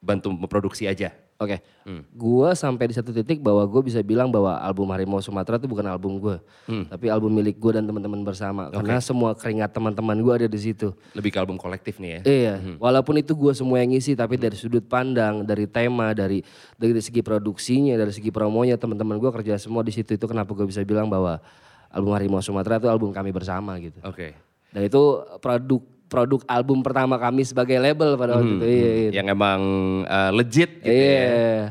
bantu 0.00 0.32
memproduksi 0.34 0.88
aja? 0.88 1.12
Oke, 1.40 1.56
Hmm. 1.88 2.04
gua 2.12 2.52
sampai 2.52 2.92
di 2.92 2.94
satu 2.94 3.16
titik 3.16 3.40
bahwa 3.40 3.64
gue 3.64 3.80
bisa 3.80 4.04
bilang 4.04 4.28
bahwa 4.28 4.60
album 4.60 4.92
Harimau 4.92 5.24
Sumatera 5.24 5.56
itu 5.56 5.64
bukan 5.64 5.88
album 5.88 6.20
gue, 6.20 6.36
Hmm. 6.68 6.84
tapi 6.84 7.08
album 7.08 7.32
milik 7.32 7.56
gue 7.56 7.80
dan 7.80 7.88
teman-teman 7.88 8.20
bersama. 8.20 8.68
Karena 8.68 9.00
semua 9.00 9.32
keringat 9.32 9.72
teman-teman 9.72 10.20
gue 10.20 10.34
ada 10.36 10.44
di 10.44 10.60
situ. 10.60 10.92
Lebih 11.16 11.32
ke 11.32 11.40
album 11.40 11.56
kolektif 11.56 11.96
nih 11.96 12.20
ya? 12.20 12.20
Iya, 12.28 12.54
walaupun 12.76 13.24
itu 13.24 13.32
gue 13.32 13.56
semua 13.56 13.80
yang 13.80 13.88
ngisi, 13.88 14.12
tapi 14.12 14.36
dari 14.36 14.52
sudut 14.52 14.84
pandang, 14.84 15.40
dari 15.40 15.64
tema, 15.64 16.12
dari 16.12 16.44
dari 16.76 17.00
segi 17.00 17.24
produksinya, 17.24 17.96
dari 17.96 18.12
segi 18.12 18.28
promonya, 18.28 18.76
teman-teman 18.76 19.16
gue 19.16 19.32
kerja 19.40 19.56
semua 19.56 19.80
di 19.80 19.96
situ. 19.96 20.12
Itu 20.12 20.28
kenapa 20.28 20.52
gue 20.52 20.68
bisa 20.68 20.84
bilang 20.84 21.08
bahwa 21.08 21.40
album 21.88 22.12
Harimau 22.12 22.44
Sumatera 22.44 22.76
itu 22.76 22.88
album 22.92 23.16
kami 23.16 23.32
bersama 23.32 23.80
gitu. 23.80 23.96
Oke. 24.04 24.36
Dan 24.70 24.82
itu 24.84 25.02
produk 25.38 25.80
produk 26.06 26.40
album 26.46 26.82
pertama 26.82 27.14
kami 27.16 27.42
sebagai 27.42 27.78
label 27.78 28.14
pada 28.14 28.34
waktu 28.34 28.52
itu. 28.52 28.64
Iya, 28.66 28.90
iya. 28.90 29.10
Yang 29.14 29.26
emang 29.30 29.60
eh, 30.04 30.30
legit 30.32 30.70
gitu 30.78 30.90
Iya. 30.90 31.14
ya? 31.14 31.62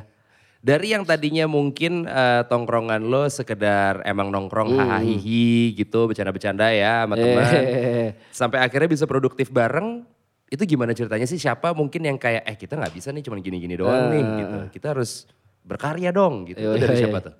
Dari 0.60 0.88
yang 0.92 1.04
tadinya 1.04 1.48
mungkin 1.48 2.04
eh, 2.04 2.44
tongkrongan 2.46 3.00
lo 3.01 3.28
sekedar 3.28 4.04
emang 4.04 4.28
nongkrong 4.28 4.75
hahaha 4.75 5.24
gitu, 5.72 6.07
bercanda-bercanda 6.07 6.68
ya 6.69 7.07
sama 7.07 7.16
teman. 7.16 7.44
Eh. 7.48 8.10
sampai 8.30 8.60
akhirnya 8.60 8.90
bisa 8.90 9.04
produktif 9.04 9.48
bareng 9.50 10.04
itu 10.50 10.66
gimana 10.66 10.92
ceritanya 10.92 11.24
sih 11.24 11.38
siapa 11.38 11.72
mungkin 11.72 12.01
yang 12.01 12.18
kayak 12.18 12.42
eh 12.42 12.57
kita 12.57 12.74
nggak 12.74 12.92
bisa 12.92 13.13
nih 13.13 13.22
cuma 13.22 13.38
gini-gini 13.38 13.78
doang 13.78 14.10
nih 14.10 14.24
gitu 14.42 14.57
kita 14.74 14.98
harus 14.98 15.30
berkarya 15.62 16.10
dong 16.10 16.50
gitu 16.50 16.57
itu 16.57 16.74
Iya, 16.74 16.81
dari 16.81 16.96
iya, 16.98 17.01
siapa 17.06 17.18
iya. 17.22 17.25
tuh 17.30 17.34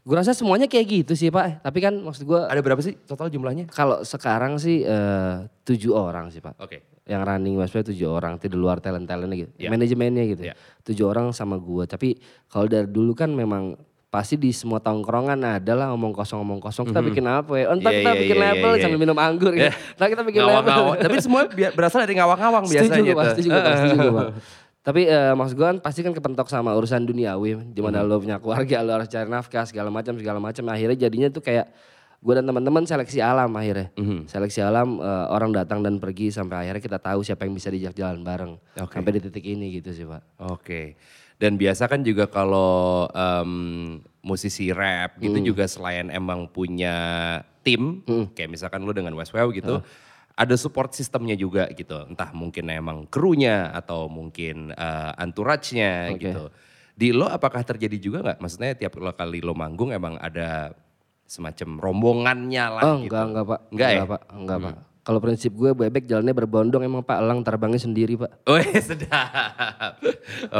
Gue 0.00 0.16
rasa 0.16 0.32
semuanya 0.32 0.64
kayak 0.64 0.86
gitu 0.88 1.12
sih 1.12 1.28
Pak. 1.28 1.60
Tapi 1.60 1.78
kan 1.84 1.92
maksud 1.92 2.24
gue 2.24 2.40
ada 2.40 2.60
berapa 2.64 2.80
sih 2.80 2.96
total 3.04 3.28
jumlahnya 3.28 3.68
kalau 3.68 4.00
sekarang 4.00 4.56
sih 4.56 4.80
eh, 4.80 5.34
tujuh 5.64 5.92
orang 5.92 6.32
sih 6.32 6.40
Pak. 6.40 6.56
oke 6.56 7.04
Yang 7.10 7.22
running 7.26 7.54
Westway 7.58 7.82
tujuh 7.82 8.06
orang, 8.06 8.38
itu 8.38 8.46
di 8.46 8.54
luar 8.54 8.78
talent-talentnya 8.78 9.36
gitu. 9.42 9.50
Iya. 9.58 9.68
Manajemennya 9.74 10.24
gitu. 10.30 10.42
Iya. 10.46 10.54
Tujuh 10.86 11.04
orang 11.10 11.34
sama 11.34 11.58
gue. 11.58 11.82
Tapi 11.90 12.14
kalau 12.46 12.70
dari 12.70 12.86
dulu 12.86 13.18
kan 13.18 13.34
memang 13.34 13.74
pasti 14.10 14.34
di 14.34 14.50
semua 14.50 14.82
tongkrongan 14.82 15.38
ada 15.38 15.72
lah 15.78 15.94
ngomong 15.94 16.10
kosong 16.10 16.42
ngomong 16.42 16.58
kosong 16.58 16.90
kita 16.90 16.98
bikin 16.98 17.22
apa 17.30 17.54
ya? 17.54 17.70
Entar 17.70 17.94
Iya, 17.94 17.98
kita 18.02 18.10
iya, 18.10 18.20
bikin 18.26 18.36
iya, 18.36 18.44
label 18.50 18.70
sambil 18.82 18.98
minum 18.98 19.18
anggur 19.18 19.54
gitu. 19.54 19.70
Ntar 19.70 20.06
kita 20.10 20.22
bikin 20.26 20.40
label. 20.42 20.50
ngawang-ngawang 20.50 20.96
tapi 20.98 21.16
semua 21.22 21.40
berasal 21.50 21.98
dari 22.02 22.14
ngawang-ngawang 22.18 22.64
setuju 22.66 22.78
biasanya 22.90 23.12
Pak, 23.14 23.22
tuh. 23.22 23.30
setuju 23.30 23.48
gue 23.50 23.62
Pak, 23.62 23.74
setuju 23.78 24.08
Pak. 24.10 24.26
Tapi 24.80 25.04
eh, 25.04 25.32
maksud 25.36 25.54
gue 25.54 25.66
kan 25.66 25.78
pasti 25.78 26.00
kan 26.00 26.10
kepentok 26.10 26.48
sama 26.48 26.72
urusan 26.72 27.04
duniawi. 27.04 27.72
Di 27.72 27.80
mana 27.80 28.00
lo 28.00 28.16
punya 28.16 28.40
keluarga, 28.40 28.80
lo 28.80 28.96
harus 28.96 29.06
cari 29.06 29.28
nafkah 29.28 29.64
segala 29.64 29.92
macam 29.92 30.16
segala 30.16 30.40
macam. 30.40 30.64
Akhirnya 30.68 30.96
jadinya 30.98 31.28
tuh 31.28 31.40
kayak 31.40 31.68
gue 32.20 32.32
dan 32.32 32.44
teman-teman 32.44 32.84
seleksi 32.84 33.20
alam 33.20 33.52
akhirnya. 33.52 33.92
Seleksi 34.24 34.60
alam 34.60 34.96
eh, 34.96 35.26
orang 35.28 35.52
datang 35.52 35.80
dan 35.80 36.00
pergi 36.00 36.32
sampai 36.32 36.64
akhirnya 36.64 36.80
kita 36.80 36.98
tahu 36.98 37.20
siapa 37.20 37.44
yang 37.44 37.52
bisa 37.52 37.68
diajak 37.68 37.92
jalan 37.92 38.20
bareng. 38.20 38.56
Oke. 38.80 38.94
Sampai 38.96 39.12
di 39.12 39.20
titik 39.20 39.44
ini 39.44 39.68
gitu 39.74 39.92
sih 39.92 40.08
Pak. 40.08 40.40
Oke. 40.48 40.96
Dan 41.36 41.56
biasa 41.56 41.88
kan 41.88 42.00
juga 42.00 42.28
kalau 42.28 43.08
em, 43.08 43.52
musisi 44.20 44.68
rap 44.70 45.16
gitu 45.16 45.40
Hmm. 45.40 45.46
juga 45.46 45.64
selain 45.64 46.08
emang 46.08 46.44
punya 46.44 46.92
tim, 47.60 48.04
kayak 48.32 48.48
misalkan 48.50 48.84
lu 48.84 48.92
dengan 48.92 49.16
Westwell 49.16 49.48
gitu, 49.50 49.80
Oh. 49.80 49.84
Ada 50.40 50.56
support 50.56 50.96
sistemnya 50.96 51.36
juga 51.36 51.68
gitu. 51.76 52.08
Entah 52.08 52.32
mungkin 52.32 52.72
emang 52.72 53.04
krunya 53.12 53.68
atau 53.76 54.08
mungkin 54.08 54.72
eh, 54.72 55.12
entourage-nya 55.20 56.16
Oke. 56.16 56.32
gitu. 56.32 56.44
Di 56.96 57.12
lo 57.12 57.28
apakah 57.28 57.60
terjadi 57.60 57.96
juga 58.00 58.18
nggak? 58.24 58.38
Maksudnya 58.40 58.72
tiap 58.72 58.96
lo 58.96 59.12
kali 59.12 59.44
lo 59.44 59.52
manggung 59.52 59.92
emang 59.92 60.16
ada 60.16 60.72
semacam 61.28 61.78
rombongannya 61.78 62.64
lah 62.66 62.82
Oh 62.82 62.96
gitu. 63.04 63.12
enggak 63.12 63.24
enggak 63.28 63.44
Pak. 63.44 63.60
Enggak 63.68 63.90
ya? 63.92 64.02
Pak. 64.08 64.22
Enggak 64.32 64.58
Pak. 64.64 64.74
Kalau 65.00 65.16
prinsip 65.16 65.56
gue 65.56 65.72
bebek 65.72 66.04
jalannya 66.04 66.36
berbondong 66.36 66.84
emang 66.84 67.00
Pak 67.00 67.24
elang 67.24 67.40
terbangnya 67.40 67.80
sendiri 67.80 68.20
Pak. 68.20 68.44
Oh 68.44 68.60
iya, 68.60 68.80
sedap. 68.84 69.96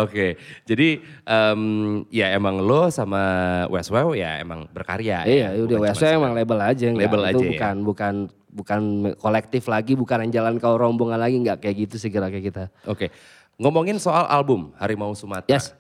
Oke, 0.00 0.40
jadi 0.64 1.04
em, 1.28 1.62
ya 2.08 2.32
emang 2.32 2.56
lo 2.56 2.88
sama 2.88 3.20
Westwell 3.68 4.16
ya 4.16 4.40
emang 4.40 4.64
berkarya. 4.72 5.28
Iya, 5.28 5.52
ya? 5.54 5.60
udah 5.60 5.76
Bukan 5.76 5.92
cuma 5.92 6.08
WSW 6.08 6.18
emang 6.24 6.32
label 6.32 6.58
aja 6.64 6.84
enggak. 6.88 7.04
Label 7.04 7.20
itu 7.20 7.28
aja 7.28 7.48
ya? 7.52 7.72
bukan 7.84 8.14
bukan 8.50 9.14
kolektif 9.16 9.70
lagi, 9.70 9.94
bukan 9.94 10.26
yang 10.26 10.42
jalan 10.42 10.58
kau 10.58 10.74
rombongan 10.74 11.22
lagi 11.22 11.38
enggak 11.38 11.62
kayak 11.62 11.88
gitu 11.88 11.96
sih 11.96 12.10
kayak 12.10 12.42
kita. 12.42 12.68
Oke, 12.84 13.14
ngomongin 13.56 13.96
soal 14.02 14.26
album 14.26 14.74
Harimau 14.76 15.14
Sumatera. 15.14 15.54
Yes. 15.56 15.72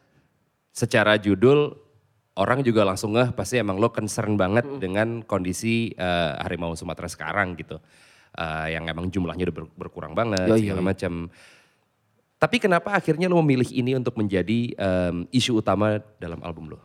Secara 0.70 1.18
judul 1.18 1.74
orang 2.38 2.62
juga 2.62 2.86
langsung 2.86 3.18
ngeh 3.18 3.34
pasti 3.34 3.58
emang 3.58 3.82
lo 3.82 3.90
concern 3.90 4.38
banget 4.38 4.64
dengan 4.78 5.26
kondisi 5.26 5.90
eh, 5.92 6.32
Harimau 6.40 6.78
Sumatera 6.78 7.10
sekarang 7.10 7.58
gitu. 7.58 7.82
Eh, 8.38 8.78
yang 8.78 8.86
emang 8.86 9.10
jumlahnya 9.10 9.50
udah 9.50 9.56
ber- 9.60 9.74
berkurang 9.74 10.14
banget 10.14 10.46
Yoi, 10.46 10.62
segala 10.62 10.82
macam. 10.86 11.26
Tapi 12.40 12.56
kenapa 12.56 12.96
akhirnya 12.96 13.28
lo 13.28 13.36
memilih 13.44 13.68
ini 13.68 13.92
untuk 13.92 14.16
menjadi 14.16 14.72
em, 14.72 15.28
isu 15.28 15.60
utama 15.60 16.00
dalam 16.16 16.40
album 16.40 16.72
lo? 16.72 16.80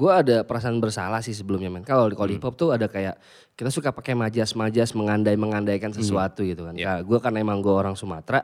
Gue 0.00 0.12
ada 0.16 0.36
perasaan 0.48 0.80
bersalah 0.80 1.20
sih 1.20 1.36
sebelumnya 1.36 1.68
men. 1.68 1.84
Kalau 1.84 2.08
di 2.08 2.16
kalau 2.16 2.28
di 2.32 2.40
hip 2.40 2.44
hop 2.48 2.56
tuh 2.56 2.72
ada 2.72 2.88
kayak 2.88 3.20
kita 3.52 3.68
suka 3.68 3.92
pakai 3.92 4.16
majas-majas 4.16 4.96
mengandai-mengandaikan 4.96 5.92
sesuatu 5.92 6.40
gitu 6.40 6.64
kan. 6.64 6.72
Iya. 6.72 7.04
gue 7.04 7.18
karena 7.20 7.44
emang 7.44 7.60
gue 7.60 7.68
orang 7.68 7.92
Sumatera. 7.92 8.40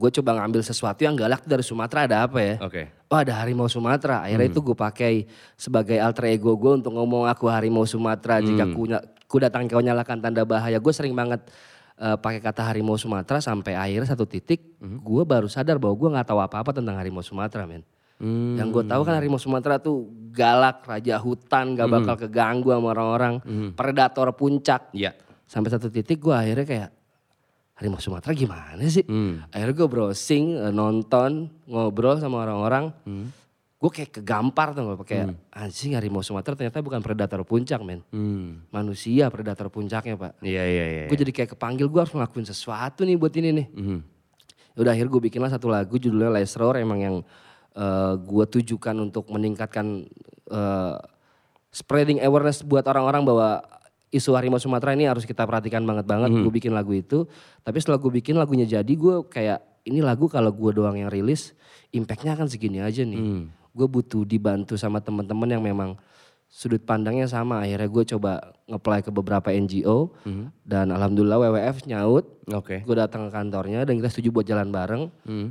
gue 0.00 0.10
coba 0.16 0.30
ngambil 0.40 0.64
sesuatu 0.64 1.04
yang 1.04 1.12
galak 1.12 1.44
dari 1.44 1.60
Sumatera 1.60 2.08
ada 2.08 2.16
apa 2.24 2.40
ya? 2.40 2.56
Oke. 2.64 2.88
Oh 3.12 3.20
ada 3.20 3.36
harimau 3.36 3.68
Sumatera. 3.68 4.24
Akhirnya 4.24 4.48
itu 4.48 4.64
gue 4.64 4.72
pakai 4.72 5.28
sebagai 5.60 6.00
alter 6.00 6.32
ego 6.32 6.56
gue 6.56 6.80
untuk 6.80 6.96
ngomong 6.96 7.28
aku 7.28 7.44
harimau 7.52 7.84
Sumatera. 7.84 8.40
Jika 8.40 8.64
ku, 8.72 8.88
ku 9.28 9.36
datang 9.36 9.68
kau 9.68 9.84
nyalakan 9.84 10.24
tanda 10.24 10.40
bahaya. 10.48 10.80
Gue 10.80 10.96
sering 10.96 11.12
banget 11.12 11.44
eh, 12.00 12.16
pakai 12.16 12.40
kata 12.40 12.64
harimau 12.64 12.96
Sumatera 12.96 13.44
sampai 13.44 13.76
akhirnya 13.76 14.08
satu 14.08 14.24
titik 14.24 14.80
gue 14.80 15.22
baru 15.28 15.52
sadar 15.52 15.76
bahwa 15.76 15.94
gue 16.00 16.08
nggak 16.16 16.32
tahu 16.32 16.40
apa-apa 16.40 16.72
tentang 16.72 16.96
harimau 16.96 17.20
Sumatera 17.20 17.68
men. 17.68 17.84
Yang 18.20 18.68
gue 18.68 18.84
tahu 18.84 19.02
kan 19.02 19.14
harimau 19.16 19.40
Sumatera 19.40 19.80
tuh 19.80 20.04
galak, 20.30 20.84
raja 20.84 21.16
hutan, 21.16 21.74
gak 21.74 21.88
bakal 21.88 22.14
keganggu 22.20 22.70
sama 22.70 22.92
orang-orang, 22.92 23.34
predator 23.72 24.28
puncak. 24.36 24.92
Iya. 24.92 25.16
Sampai 25.48 25.72
satu 25.72 25.90
titik 25.90 26.22
gue 26.22 26.36
akhirnya 26.36 26.66
kayak 26.68 26.90
harimau 27.80 27.98
Sumatera 27.98 28.36
gimana 28.36 28.84
sih? 28.86 29.02
Akhirnya 29.48 29.74
gue 29.74 29.88
browsing, 29.88 30.44
eh, 30.54 30.72
nonton, 30.72 31.48
ngobrol 31.64 32.20
sama 32.20 32.44
orang-orang. 32.44 32.92
Gue 33.80 33.88
kayak 33.88 34.20
kegampar 34.20 34.76
tuh 34.76 34.92
kayak 35.08 35.32
anjing 35.48 35.96
harimau 35.96 36.20
Sumatera 36.20 36.52
ternyata 36.52 36.84
bukan 36.84 37.00
predator 37.00 37.40
puncak 37.48 37.80
men. 37.80 38.04
Hmm. 38.12 38.68
Manusia 38.68 39.32
predator 39.32 39.72
puncaknya 39.72 40.20
pak. 40.20 40.36
Iya 40.44 40.62
iya 40.68 40.84
iya. 40.84 41.04
Gue 41.08 41.16
jadi 41.16 41.32
kayak 41.32 41.56
kepanggil 41.56 41.88
gue 41.88 41.96
harus 41.96 42.12
ngelakuin 42.12 42.44
sesuatu 42.44 43.08
nih 43.08 43.16
buat 43.16 43.32
ini 43.32 43.48
nih. 43.56 43.66
Mhm. 43.72 43.98
Udah 44.76 44.92
akhirnya 44.92 45.10
gue 45.16 45.22
bikinlah 45.32 45.48
satu 45.48 45.72
lagu 45.72 45.96
judulnya 45.96 46.28
Less 46.28 46.60
Roar 46.60 46.76
emang 46.76 47.00
yang 47.00 47.16
eh, 47.76 48.14
gue 48.18 48.44
tujukan 48.58 48.96
untuk 48.98 49.28
meningkatkan 49.30 50.06
eh, 50.50 50.96
spreading 51.70 52.18
awareness 52.22 52.66
buat 52.66 52.82
orang-orang 52.86 53.22
bahwa 53.22 53.48
isu 54.10 54.34
harimau 54.34 54.58
Sumatera 54.58 54.92
ini 54.98 55.06
harus 55.06 55.22
kita 55.22 55.46
perhatikan 55.46 55.86
banget 55.86 56.06
banget. 56.06 56.30
Gue 56.42 56.52
bikin 56.52 56.74
lagu 56.74 56.90
itu, 56.90 57.30
tapi 57.62 57.78
setelah 57.78 58.02
gue 58.02 58.10
bikin 58.10 58.34
lagunya 58.34 58.66
jadi 58.66 58.90
gue 58.90 59.22
kayak 59.30 59.62
ini 59.86 60.02
lagu 60.02 60.26
kalau 60.26 60.50
gue 60.50 60.70
doang 60.74 60.98
yang 60.98 61.08
rilis, 61.08 61.54
impactnya 61.94 62.34
akan 62.34 62.50
segini 62.50 62.82
aja 62.82 63.06
nih. 63.06 63.46
Gue 63.70 63.86
butuh 63.86 64.26
dibantu 64.26 64.74
sama 64.74 64.98
teman-teman 64.98 65.46
yang 65.46 65.62
memang 65.62 65.94
sudut 66.50 66.82
pandangnya 66.82 67.30
sama. 67.30 67.62
Akhirnya 67.62 67.86
gue 67.86 68.04
coba 68.10 68.52
nge-apply 68.66 69.06
ke 69.06 69.10
beberapa 69.14 69.54
NGO 69.54 70.10
dan 70.66 70.90
alhamdulillah 70.90 71.38
WWF 71.38 71.86
nyaut. 71.86 72.26
Oke. 72.50 72.82
Gue 72.82 72.98
datang 72.98 73.30
ke 73.30 73.30
kantornya 73.30 73.86
dan 73.86 74.02
kita 74.02 74.10
setuju 74.10 74.34
buat 74.34 74.46
jalan 74.50 74.74
bareng, 74.74 75.02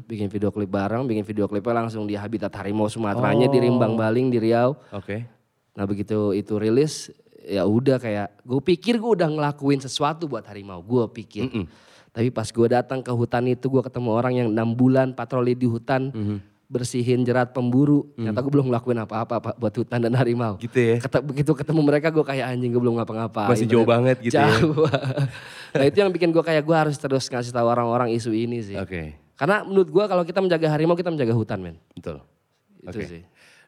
bikin 0.04 0.28
video 0.28 0.52
klip 0.52 0.68
bareng, 0.68 1.08
bikin 1.08 1.24
video 1.24 1.48
klipnya 1.48 1.88
langsung 1.88 2.04
di 2.04 2.20
habitat 2.20 2.52
harimau 2.60 2.92
Sumateranya 2.92 3.48
di 3.48 3.64
Rimbang 3.64 3.96
Baling 3.96 4.28
di 4.28 4.38
Riau. 4.44 4.76
Oke. 4.92 5.24
Nah 5.80 5.88
begitu 5.88 6.36
itu 6.36 6.60
rilis 6.60 7.08
ya 7.40 7.64
udah 7.64 7.98
kayak 7.98 8.44
gue 8.44 8.60
pikir 8.60 9.00
gue 9.00 9.12
udah 9.16 9.32
ngelakuin 9.32 9.80
sesuatu 9.80 10.28
buat 10.28 10.44
harimau, 10.44 10.84
gue 10.84 11.08
pikir. 11.24 11.48
Tapi 12.12 12.28
pas 12.36 12.52
gue 12.52 12.68
datang 12.68 13.00
ke 13.00 13.14
hutan 13.16 13.48
itu 13.48 13.72
gue 13.72 13.80
ketemu 13.80 14.10
orang 14.12 14.34
yang 14.36 14.48
enam 14.52 14.76
bulan 14.76 15.16
patroli 15.16 15.56
di 15.56 15.64
hutan 15.64 16.12
bersihin 16.70 17.26
jerat 17.26 17.50
pemburu. 17.50 18.14
Ternyata 18.14 18.46
gue 18.46 18.54
belum 18.54 18.70
ngelakuin 18.70 19.02
apa-apa 19.02 19.42
Pak, 19.42 19.54
buat 19.58 19.74
hutan 19.74 20.06
dan 20.06 20.14
harimau. 20.14 20.62
Gitu 20.62 20.78
ya. 20.78 20.96
Keta- 21.02 21.26
begitu 21.26 21.52
ketemu 21.58 21.82
mereka 21.82 22.14
gue 22.14 22.22
kayak 22.22 22.46
anjing 22.54 22.70
gue 22.70 22.78
belum 22.78 23.02
ngapa-ngapain. 23.02 23.50
Masih 23.50 23.66
jauh 23.66 23.90
banget 23.90 24.22
gitu 24.22 24.38
ya. 24.38 24.46
Jauh. 24.46 24.86
nah 25.76 25.86
itu 25.90 25.98
yang 25.98 26.14
bikin 26.14 26.30
gue 26.30 26.44
kayak 26.46 26.62
gue 26.62 26.78
harus 26.78 26.96
terus 27.02 27.26
ngasih 27.26 27.50
tahu 27.50 27.66
orang-orang 27.66 28.14
isu 28.14 28.30
ini 28.38 28.62
sih. 28.62 28.78
Oke. 28.78 29.18
Karena 29.34 29.66
menurut 29.66 29.90
gue 29.90 30.04
kalau 30.06 30.22
kita 30.22 30.40
menjaga 30.46 30.70
harimau 30.70 30.94
kita 30.94 31.10
menjaga 31.10 31.34
hutan 31.34 31.58
men. 31.58 31.76
Betul. 31.98 32.22
Itu 32.86 33.02
Oke. 33.02 33.10
sih. 33.10 33.22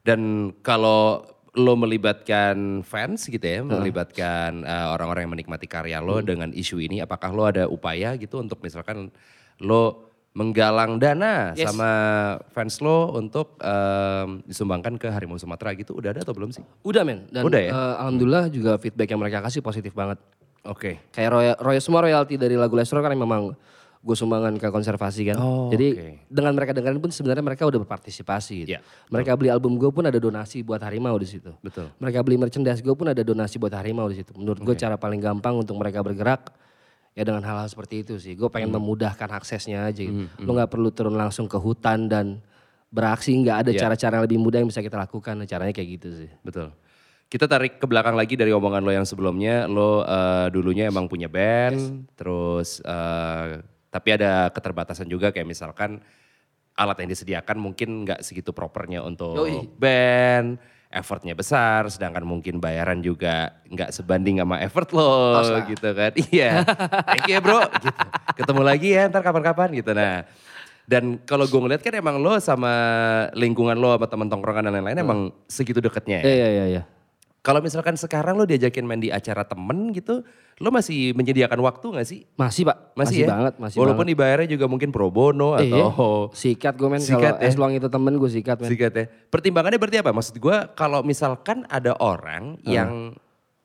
Dan 0.05 0.53
kalau 0.62 1.25
lo 1.58 1.74
melibatkan 1.75 2.86
fans 2.86 3.27
gitu 3.27 3.43
ya, 3.43 3.65
melibatkan 3.65 4.62
eh, 4.62 4.88
orang-orang 4.93 5.25
yang 5.25 5.34
menikmati 5.36 5.65
karya 5.65 5.98
lo 6.00 6.22
dengan 6.22 6.53
isu 6.53 6.77
ini, 6.79 7.01
apakah 7.01 7.34
lo 7.34 7.43
ada 7.50 7.65
upaya 7.65 8.13
gitu 8.15 8.39
untuk 8.39 8.62
misalkan 8.62 9.10
lo 9.58 10.10
menggalang 10.31 10.95
dana 10.95 11.51
Yes. 11.51 11.67
sama 11.67 11.89
fans 12.50 12.79
lo 12.79 13.11
untuk 13.11 13.59
em, 13.59 14.39
disumbangkan 14.47 14.95
ke 14.95 15.11
Harimau 15.11 15.35
Sumatera 15.35 15.75
gitu, 15.75 15.91
udah 15.91 16.15
ada 16.15 16.23
atau 16.23 16.31
belum 16.31 16.55
sih? 16.55 16.63
Udah 16.81 17.03
men. 17.03 17.27
Dan 17.27 17.43
Udah 17.43 17.59
ya? 17.59 17.71
eh, 17.71 17.95
alhamdulillah 18.00 18.47
juga 18.47 18.79
feedback 18.79 19.11
yang 19.11 19.19
mereka 19.19 19.43
kasih 19.43 19.59
positif 19.59 19.91
banget. 19.91 20.15
Oke. 20.63 21.03
Kayak 21.11 21.29
royal, 21.31 21.55
royal 21.59 21.83
semua 21.83 22.01
royalti 22.01 22.39
dari 22.39 22.55
lagu 22.55 22.71
Lestro 22.77 23.01
kan 23.01 23.11
memang 23.11 23.51
gue 24.01 24.17
sumbangan 24.17 24.57
ke 24.57 24.65
konservasi 24.69 25.29
kan. 25.29 25.38
Oh, 25.38 25.69
Jadi 25.69 25.88
oke. 25.93 26.09
dengan 26.25 26.57
mereka 26.57 26.73
dengerin 26.73 26.97
pun 26.97 27.13
sebenarnya 27.13 27.45
mereka 27.45 27.69
udah 27.69 27.85
berpartisipasi. 27.85 28.65
Gitu. 28.65 28.69
Iya, 28.73 28.81
mereka 29.09 29.38
beli 29.38 29.51
album 29.51 29.77
gue 29.77 29.91
pun 29.91 30.01
ada 30.01 30.17
donasi 30.17 30.65
buat 30.65 30.81
harimau 30.81 31.13
di 31.17 31.27
situ. 31.27 31.53
Betul. 31.61 31.91
Mereka 32.01 32.23
beli 32.23 32.39
merchandise 32.39 32.81
gue 32.81 32.95
pun 32.95 33.05
ada 33.05 33.21
donasi 33.21 33.61
buat 33.61 33.69
harimau 33.75 34.09
di 34.09 34.17
situ. 34.17 34.33
Menurut 34.33 34.57
gue 34.57 34.73
cara 34.73 34.97
paling 34.97 35.21
gampang 35.21 35.53
untuk 35.53 35.77
mereka 35.77 36.01
bergerak 36.01 36.50
ya 37.11 37.23
dengan 37.23 37.43
hal-hal 37.43 37.67
seperti 37.67 38.01
itu 38.01 38.15
sih. 38.17 38.33
Gue 38.33 38.47
pengen 38.47 38.69
Hmm. 38.69 38.79
memudahkan 38.79 39.29
aksesnya 39.33 39.85
aja. 39.85 39.99
Gitu. 39.99 40.27
Lo 40.39 40.51
nggak 40.51 40.69
perlu 40.69 40.89
turun 40.89 41.13
langsung 41.13 41.45
ke 41.45 41.55
hutan 41.55 42.07
dan 42.07 42.39
beraksi. 42.87 43.31
nggak 43.33 43.57
ada 43.67 43.71
Iya. 43.71 43.79
cara-cara 43.81 44.13
yang 44.17 44.25
lebih 44.27 44.39
mudah 44.39 44.59
yang 44.59 44.67
bisa 44.67 44.79
kita 44.79 44.95
lakukan. 44.95 45.43
Caranya 45.45 45.71
kayak 45.71 45.89
gitu 45.95 46.09
sih. 46.17 46.31
Betul. 46.41 46.71
Kita 47.27 47.47
tarik 47.47 47.79
ke 47.79 47.87
belakang 47.87 48.11
lagi 48.13 48.35
dari 48.35 48.51
omongan 48.51 48.83
lo 48.83 48.91
yang 48.91 49.07
sebelumnya, 49.07 49.63
lo 49.63 50.03
eh, 50.03 50.47
dulunya 50.51 50.87
emang 50.87 51.07
punya 51.07 51.27
band, 51.27 52.11
terus 52.13 52.83
eh, 52.83 53.63
tapi 53.87 54.09
ada 54.11 54.51
keterbatasan 54.51 55.07
juga 55.07 55.31
kayak 55.31 55.47
misalkan 55.47 56.03
alat 56.75 56.97
yang 56.99 57.09
disediakan 57.09 57.55
mungkin 57.57 58.03
nggak 58.03 58.19
segitu 58.19 58.51
propernya 58.51 58.99
untuk 59.01 59.35
Yoi. 59.37 59.63
band, 59.75 60.59
effortnya 60.91 61.31
besar, 61.31 61.88
sedangkan 61.88 62.27
mungkin 62.27 62.60
bayaran 62.60 63.00
juga 63.00 63.55
nggak 63.71 63.95
sebanding 63.95 64.43
sama 64.43 64.60
effort 64.60 64.91
lo 64.91 65.39
gitu 65.65 65.89
kan. 65.95 66.12
Iya, 66.31 66.67
thank 67.07 67.31
you 67.31 67.39
ya 67.39 67.41
bro. 67.41 67.63
Gitu. 67.81 67.89
Ketemu 68.43 68.62
lagi 68.62 68.89
ya 68.93 69.07
ntar 69.07 69.24
kapan-kapan 69.24 69.71
gitu. 69.74 69.91
Nah, 69.95 70.27
dan 70.86 71.17
kalau 71.24 71.48
gue 71.48 71.60
ngeliat 71.60 71.81
kan 71.81 71.95
emang 71.95 72.19
lo 72.19 72.36
sama 72.43 72.74
lingkungan 73.31 73.79
lo 73.79 73.95
sama 73.95 74.07
teman 74.12 74.27
tongkrongan 74.27 74.67
dan 74.67 74.74
lain-lain 74.79 75.00
emang 75.00 75.19
segitu 75.48 75.79
deketnya. 75.79 76.21
ya. 76.21 76.27
Iya, 76.27 76.36
iya, 76.36 76.48
iya. 76.48 76.65
iya. 76.67 76.83
Kalau 77.41 77.57
misalkan 77.57 77.98
sekarang 77.98 78.38
lo 78.38 78.45
diajakin 78.45 78.86
main 78.86 79.01
di 79.01 79.10
acara 79.10 79.41
temen 79.41 79.89
gitu, 79.98 80.21
lo 80.62 80.69
masih 80.69 81.17
menyediakan 81.17 81.57
waktu 81.65 81.86
gak 81.89 82.05
sih? 82.05 82.21
Masih 82.38 82.69
pak, 82.69 82.93
masih, 82.93 83.25
ya? 83.25 83.33
banget, 83.33 83.53
masih 83.57 83.77
Walaupun 83.81 84.05
banget. 84.05 84.13
dibayarnya 84.13 84.48
juga 84.53 84.65
mungkin 84.69 84.93
pro 84.93 85.10
bono 85.10 85.57
Iya, 85.57 85.89
atau 85.89 86.29
sikat 86.38 86.77
gue 86.77 86.86
men 86.86 87.01
Sikat 87.01 87.41
kalau 87.41 87.50
ya? 87.50 87.57
long 87.57 87.74
itu 87.74 87.89
temen 87.89 88.13
gue 88.21 88.29
sikat 88.29 88.62
men. 88.62 88.69
sikat 88.69 88.93
ya. 88.93 89.05
Pertimbangannya 89.33 89.81
berarti 89.81 89.98
apa? 90.05 90.13
Maksud 90.13 90.38
gue 90.38 90.57
kalau 90.77 91.01
misalkan 91.01 91.65
ada 91.65 91.98
orang 91.98 92.62
yang 92.62 93.17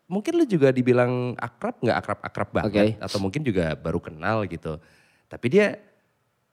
mungkin 0.09 0.41
lo 0.41 0.49
juga 0.49 0.73
dibilang 0.73 1.37
akrab 1.37 1.77
nggak 1.85 1.97
akrab-akrab 2.01 2.49
banget. 2.57 2.73
Oke. 2.73 2.85
Atau 3.05 3.21
mungkin 3.21 3.45
juga 3.45 3.77
baru 3.77 4.01
kenal 4.01 4.49
gitu. 4.49 4.81
Tapi 5.29 5.47
dia 5.53 5.77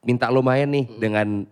minta 0.04 0.28
lo 0.28 0.44
main 0.44 0.68
nih 0.68 0.92
dengan 1.00 1.48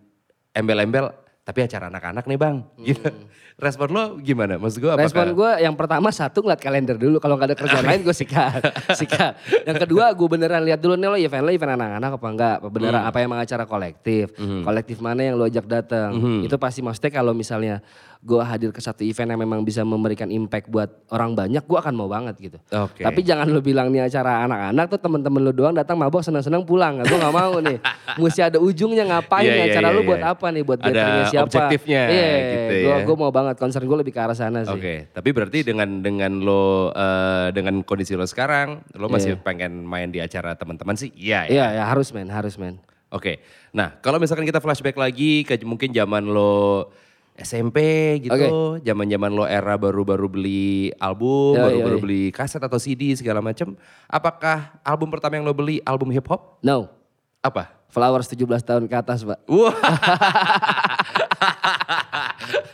embel-embel, 0.52 1.17
tapi 1.42 1.58
acara 1.66 1.90
anak-anak 1.90 2.25
nih 2.30 2.38
bang. 2.38 2.56
Gitu. 2.78 3.11
Respon 3.58 3.90
lo 3.90 4.04
gimana? 4.22 4.62
Maksud 4.62 4.78
gue 4.78 4.90
apakah? 4.94 5.06
Respon 5.11 5.26
gue 5.34 5.50
yang 5.58 5.75
pertama 5.75 6.08
satu 6.14 6.38
ngeliat 6.38 6.62
kalender 6.62 6.94
dulu. 6.94 7.18
Kalau 7.18 7.34
nggak 7.34 7.50
ada 7.50 7.56
kerjaan 7.58 7.82
lain 7.82 8.00
gue 8.06 8.14
sikat. 8.14 8.62
sikat. 9.00 9.34
Yang 9.66 9.78
kedua 9.87 10.14
gue 10.14 10.28
beneran 10.30 10.62
lihat 10.62 10.78
dulu 10.78 10.94
nih 10.94 11.08
lo 11.11 11.18
event 11.18 11.42
lo 11.42 11.50
event 11.50 11.75
anak-anak 11.75 12.11
apa 12.14 12.26
enggak. 12.30 12.56
Beneran 12.70 13.02
apa 13.02 13.18
emang 13.18 13.42
acara 13.42 13.66
kolektif. 13.66 14.30
Kolektif 14.38 15.02
mana 15.02 15.20
yang 15.26 15.34
lo 15.34 15.50
ajak 15.50 15.66
datang. 15.66 16.14
Itu 16.46 16.54
pasti 16.62 16.78
maksudnya 16.78 17.11
kalau 17.11 17.34
misalnya 17.34 17.82
gue 18.22 18.38
hadir 18.38 18.70
ke 18.70 18.78
satu 18.78 19.02
event 19.02 19.34
yang 19.34 19.40
memang 19.42 19.66
bisa 19.66 19.82
memberikan 19.82 20.30
impact 20.30 20.70
buat 20.70 21.11
orang 21.11 21.34
banyak. 21.34 21.66
Gue 21.66 21.75
akan 21.75 21.90
mau 21.99 22.06
banget 22.06 22.38
gitu. 22.38 22.58
Oke. 22.70 23.02
Tapi 23.02 23.20
jangan 23.26 23.50
lo 23.50 23.58
bilang 23.58 23.90
nih 23.90 24.06
acara 24.06 24.46
anak-anak 24.46 24.87
tuh 24.94 25.00
temen-temen 25.02 25.42
lo 25.42 25.50
doang 25.50 25.75
datang 25.75 25.99
mabok 25.99 26.22
senang-senang 26.22 26.62
pulang. 26.62 27.02
Gue 27.02 27.18
gak 27.18 27.34
mau 27.34 27.58
nih. 27.58 27.82
Mesti 28.22 28.40
ada 28.46 28.62
ujungnya 28.62 29.11
ngapain 29.11 29.42
Iya, 29.42 29.54
nih 29.58 29.62
iya, 29.66 29.72
acara 29.75 29.88
iya, 29.90 29.96
lo 29.99 30.00
buat 30.06 30.22
iya. 30.22 30.32
apa 30.38 30.46
nih. 30.54 30.62
Buat 30.62 30.78
Ada 30.87 31.02
siapa. 31.33 31.49
objektifnya 31.49 32.03
Iya 32.12 32.33
gitu 32.53 32.75
gue 32.85 32.95
ya. 32.95 33.05
gue 33.09 33.17
mau 33.17 33.33
banget. 33.33 33.57
Concern 33.57 33.85
gue 33.89 33.99
lebih 34.05 34.12
ke 34.12 34.21
arah 34.21 34.37
sana 34.37 34.62
sih. 34.62 34.71
Oke, 34.71 35.09
tapi 35.11 35.33
berarti 35.33 35.65
dengan 35.65 36.05
dengan 36.05 36.33
lo 36.45 36.93
eh, 36.93 37.49
dengan 37.57 37.81
kondisi 37.83 38.12
lo 38.12 38.29
sekarang, 38.29 38.85
lo 38.95 39.09
masih 39.09 39.41
pengen 39.41 39.83
main 39.89 40.12
di 40.12 40.21
acara 40.21 40.53
teman-teman 40.55 40.95
sih? 40.95 41.11
Iya. 41.17 41.49
ya. 41.49 41.53
Iya 41.53 41.67
ya 41.81 41.85
harus 41.89 42.12
men, 42.12 42.29
harus 42.29 42.61
men. 42.61 42.79
Oke. 43.12 43.45
Nah, 43.77 44.01
kalau 44.01 44.17
misalkan 44.17 44.49
kita 44.49 44.61
flashback 44.61 44.97
lagi 44.97 45.45
ke 45.45 45.61
mungkin 45.65 45.93
zaman 45.93 46.29
lo 46.29 46.89
SMP 47.37 47.79
gitu, 48.21 48.77
zaman-zaman 48.85 49.33
lo 49.33 49.45
era 49.49 49.77
baru-baru 49.81 50.29
beli 50.29 50.93
album, 51.01 51.57
baru-baru 51.57 51.97
ya, 51.97 52.01
ya. 52.01 52.05
beli 52.05 52.25
kaset 52.29 52.61
atau 52.61 52.77
CD 52.77 53.17
segala 53.17 53.41
macam. 53.41 53.73
Apakah 54.05 54.77
album 54.85 55.09
pertama 55.09 55.41
yang 55.41 55.49
lo 55.49 55.57
beli 55.57 55.81
album 55.85 56.12
hip 56.12 56.29
hop? 56.29 56.61
No, 56.61 56.93
Apa? 57.41 57.83
Flowers 57.93 58.25
17 58.25 58.49
tahun 58.65 58.85
ke 58.89 58.97
atas 58.97 59.21
pak. 59.21 59.37
Wah. 59.45 59.77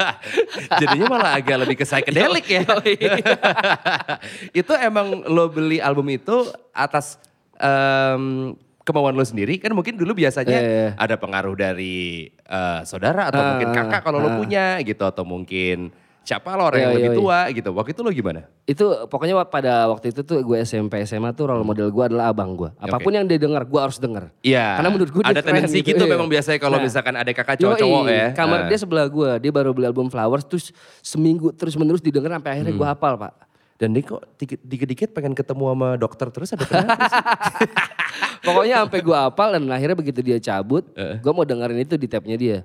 Jadinya 0.80 1.06
malah 1.08 1.30
agak 1.38 1.56
lebih 1.66 1.76
ke 1.78 1.84
psychedelic 1.86 2.46
ya. 2.46 2.62
itu 4.60 4.72
emang 4.78 5.26
lo 5.26 5.50
beli 5.50 5.78
album 5.82 6.08
itu 6.12 6.48
atas 6.72 7.18
em, 7.58 8.54
kemauan 8.82 9.12
lo 9.12 9.24
sendiri 9.24 9.60
kan 9.60 9.76
mungkin 9.76 10.00
dulu 10.00 10.16
biasanya 10.16 10.58
Iya, 10.58 10.64
iya. 10.64 10.88
ada 10.96 11.20
pengaruh 11.20 11.52
dari 11.52 12.28
eh, 12.32 12.80
saudara 12.88 13.28
atau 13.28 13.40
Ah, 13.40 13.48
mungkin 13.54 13.68
kakak 13.76 14.00
kalau 14.00 14.18
lo 14.22 14.32
ah. 14.32 14.36
punya 14.40 14.80
gitu 14.80 15.04
atau 15.04 15.28
mungkin 15.28 15.92
siapa 16.28 16.52
lo 16.52 16.68
orang 16.68 16.80
yang 16.84 16.92
lebih 16.92 17.16
tua 17.16 17.48
gitu. 17.48 17.72
Waktu 17.72 17.96
itu 17.96 18.00
lo 18.04 18.12
gimana? 18.12 18.44
Itu 18.68 18.84
pokoknya 19.08 19.32
pada 19.48 19.88
waktu 19.88 20.12
itu 20.12 20.20
tuh 20.20 20.44
gue 20.44 20.60
SMP 20.60 21.00
SMA 21.02 21.32
tuh 21.32 21.48
role 21.48 21.64
model 21.64 21.88
gue 21.88 22.04
adalah 22.04 22.28
abang 22.28 22.52
gue. 22.52 22.68
Apa 22.76 23.00
pun 23.00 23.16
yang 23.16 23.24
dia 23.24 23.40
dengar 23.40 23.64
gue 23.64 23.80
harus 23.80 23.96
denger. 23.96 24.28
Iya. 24.44 24.76
Karena 24.76 24.90
menurut 24.92 25.08
gue 25.08 25.22
ada 25.24 25.40
tendensi 25.40 25.80
gitu, 25.80 25.96
gitu, 25.96 26.04
iya. 26.04 26.12
memang 26.12 26.28
biasanya 26.28 26.60
kalau 26.60 26.76
Nah, 26.76 26.84
misalkan 26.84 27.16
ada 27.16 27.32
kakak 27.32 27.56
cowok-cowok 27.56 28.04
ya. 28.12 28.26
Kamar 28.36 28.58
Ah. 28.58 28.68
dia 28.68 28.76
sebelah 28.76 29.06
gue, 29.08 29.30
dia 29.40 29.48
baru 29.50 29.72
beli 29.72 29.88
album 29.88 30.12
Flowers 30.12 30.44
terus 30.44 30.68
seminggu 31.00 31.48
terus 31.56 31.72
menerus 31.80 32.04
didengar 32.04 32.28
sampai 32.36 32.60
akhirnya 32.60 32.76
Hmm. 32.76 32.80
gue 32.84 32.88
hafal 32.92 33.16
pak. 33.16 33.32
Dan 33.78 33.94
dia 33.94 34.02
kok 34.04 34.20
dikit- 34.36 34.60
dikit-dikit 34.60 35.08
pengen 35.14 35.32
ketemu 35.32 35.64
sama 35.70 35.88
dokter 35.96 36.28
terus 36.28 36.50
ada 36.52 36.66
kenapa 36.66 36.98
sih? 37.08 37.22
Pokoknya 38.46 38.82
sampai 38.82 39.00
gue 39.00 39.16
hafal 39.16 39.48
dan 39.54 39.62
akhirnya 39.68 39.96
begitu 39.96 40.20
dia 40.20 40.38
cabut, 40.38 40.84
Eh. 40.92 41.16
gue 41.16 41.32
mau 41.32 41.46
dengerin 41.46 41.80
itu 41.80 41.94
di 41.94 42.06
tabnya 42.06 42.36
dia. 42.36 42.58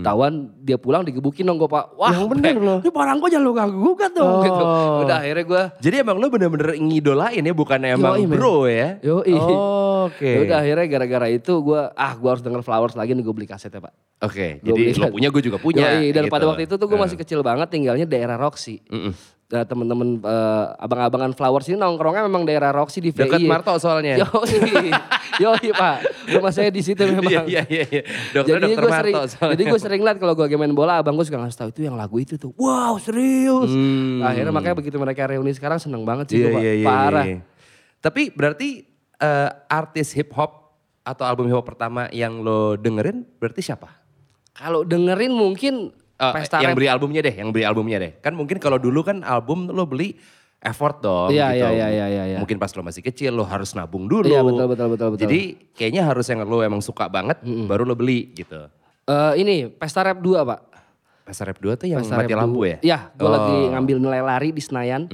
Tawan 0.00 0.32
dia 0.64 0.80
pulang 0.80 1.04
digebukin 1.04 1.44
dong 1.44 1.60
gue 1.60 1.68
pak. 1.68 1.92
Wah 2.00 2.08
Yang 2.08 2.32
bener 2.32 2.56
loh. 2.56 2.78
Ini 2.80 2.88
barang 2.88 3.16
gue 3.20 3.28
jangan 3.28 3.44
lu 3.44 3.52
ganggu 3.52 3.76
gugat 3.76 4.12
dong 4.16 4.40
gitu. 4.40 4.64
Oh. 4.64 5.04
Udah 5.04 5.20
akhirnya 5.20 5.44
gue 5.44 5.62
Jadi 5.84 5.94
emang 6.00 6.16
lo 6.16 6.32
bener-bener 6.32 6.80
ngidolain 6.80 7.44
ya, 7.44 7.52
bukan 7.52 7.78
emang 7.84 8.16
Yoi, 8.16 8.24
bro 8.24 8.64
ya? 8.64 8.96
Yoi. 9.04 9.36
Oh, 9.36 10.08
Oke. 10.08 10.24
Ya 10.24 10.40
udah 10.48 10.56
akhirnya 10.64 10.86
gara-gara 10.88 11.28
itu 11.28 11.52
gue 11.60 11.80
ah 11.92 12.12
gue 12.16 12.28
harus 12.32 12.40
denger 12.40 12.64
Flowers 12.64 12.96
lagi 12.96 13.12
nih 13.12 13.20
gue 13.20 13.34
beli 13.36 13.44
kasetnya 13.44 13.84
pak. 13.84 13.92
Oke, 14.22 14.62
Gua 14.62 14.66
jadi 14.70 14.82
beli- 14.88 15.02
lo 15.02 15.06
punya 15.10 15.28
gue 15.28 15.42
juga 15.42 15.58
punya. 15.60 15.98
Yoi, 15.98 16.14
dan 16.14 16.24
gitu. 16.24 16.32
pada 16.32 16.44
waktu 16.48 16.62
itu 16.64 16.74
tuh 16.78 16.86
gue 16.88 16.98
masih 16.98 17.18
kecil 17.18 17.40
banget 17.44 17.68
tinggalnya 17.68 18.06
daerah 18.06 18.38
Roxy. 18.38 18.80
Mm-mm. 18.88 19.12
Nah, 19.52 19.68
temen-temen 19.68 20.16
eh, 20.24 20.64
abang-abangan 20.80 21.36
Flowers 21.36 21.68
ini 21.68 21.76
nongkrongnya 21.76 22.24
memang 22.24 22.48
daerah 22.48 22.72
Roxy 22.72 23.04
di 23.04 23.12
VI. 23.12 23.28
Dekat 23.28 23.44
Marto 23.44 23.76
soalnya. 23.76 24.16
Yoi, 24.24 24.88
yoi 25.44 25.68
pak. 25.76 26.08
Rumah 26.32 26.52
saya 26.56 26.72
di 26.72 26.80
situ 26.80 27.04
memang. 27.04 27.28
Iya, 27.28 27.44
iya, 27.44 27.62
iya. 27.68 27.84
iya. 27.84 28.02
Dokter 28.32 28.56
Jadi 28.56 28.64
dokter 28.64 28.80
gue 28.80 28.88
Marto 28.88 29.00
sering, 29.04 29.14
soalnya. 29.28 29.52
jadi 29.52 29.62
gue 29.68 29.80
sering 29.84 30.00
liat 30.00 30.16
kalau 30.16 30.32
gue 30.32 30.44
lagi 30.48 30.56
main 30.56 30.72
bola, 30.72 31.04
abang 31.04 31.20
gue 31.20 31.28
suka 31.28 31.36
ngasih 31.36 31.58
tahu 31.60 31.68
itu 31.68 31.80
yang 31.84 32.00
lagu 32.00 32.16
itu 32.16 32.40
tuh. 32.40 32.56
Wow 32.56 32.96
serius. 32.96 33.68
Hmm. 33.68 34.24
Akhirnya 34.24 34.56
makanya 34.56 34.76
begitu 34.80 34.96
mereka 34.96 35.28
reuni 35.28 35.52
sekarang 35.52 35.76
seneng 35.76 36.00
banget 36.08 36.32
sih 36.32 36.40
gue, 36.40 36.48
Pak. 36.48 36.60
iya, 36.64 36.72
iya, 36.72 36.88
parah. 36.88 37.24
iya. 37.28 37.38
Tapi 38.00 38.32
berarti 38.32 38.88
eh, 39.20 39.50
artis 39.68 40.16
hip 40.16 40.32
hop 40.32 40.80
atau 41.04 41.28
album 41.28 41.52
hip 41.52 41.60
hop 41.60 41.68
pertama 41.68 42.08
yang 42.08 42.40
lo 42.40 42.80
dengerin 42.80 43.28
berarti 43.36 43.60
siapa? 43.60 44.00
Kalau 44.56 44.80
dengerin 44.80 45.32
mungkin 45.36 45.92
Eh, 46.22 46.32
pesta 46.32 46.56
yang 46.58 46.70
rap. 46.70 46.78
beli 46.78 46.86
albumnya 46.86 47.20
deh, 47.20 47.34
yang 47.34 47.50
beli 47.50 47.64
albumnya 47.64 47.98
deh. 47.98 48.12
Kan 48.18 48.32
mungkin 48.32 48.56
kalau 48.56 48.78
dulu 48.78 49.02
kan 49.02 49.20
album 49.20 49.66
lo 49.66 49.82
beli 49.82 50.14
effort 50.60 51.02
dong 51.02 51.28
Iya, 51.28 51.50
gitu. 51.50 51.58
iya, 51.58 51.68
iya, 51.68 51.86
iya, 51.88 52.06
iya, 52.06 52.24
iya. 52.26 52.38
Mungkin 52.38 52.54
pas 52.56 52.70
lo 52.70 52.80
masih 52.80 53.02
kecil 53.02 53.34
lo 53.34 53.42
harus 53.42 53.74
nabung 53.74 54.06
dulu. 54.06 54.24
Iya, 54.24 54.40
betul, 54.40 54.66
betul, 54.68 54.86
betul, 54.88 55.08
betul. 55.10 55.22
Jadi 55.24 55.40
kayaknya 55.74 56.02
harus 56.04 56.22
yang 56.24 56.40
lo 56.40 56.62
emang 56.62 56.78
suka 56.78 57.06
banget 57.06 57.42
baru 57.42 57.82
lo 57.82 57.92
beli 57.92 58.30
gitu. 58.32 58.70
Eh, 59.02 59.32
ini 59.36 59.66
pesta 59.66 60.00
rap 60.00 60.16
2 60.16 60.46
pak. 60.46 60.60
Pasar 61.22 61.46
Rap 61.46 61.58
2 61.58 61.74
tuh 61.76 61.86
yang 61.86 62.02
Pesta 62.02 62.18
mati 62.18 62.34
lampu 62.34 62.66
2. 62.66 62.66
ya? 62.66 62.78
Iya, 62.82 62.98
gue 63.14 63.22
Oh. 63.22 63.30
lagi 63.30 63.54
ngambil 63.70 63.96
nilai 64.00 64.20
lari 64.20 64.50
di 64.50 64.58
Senayan. 64.58 65.06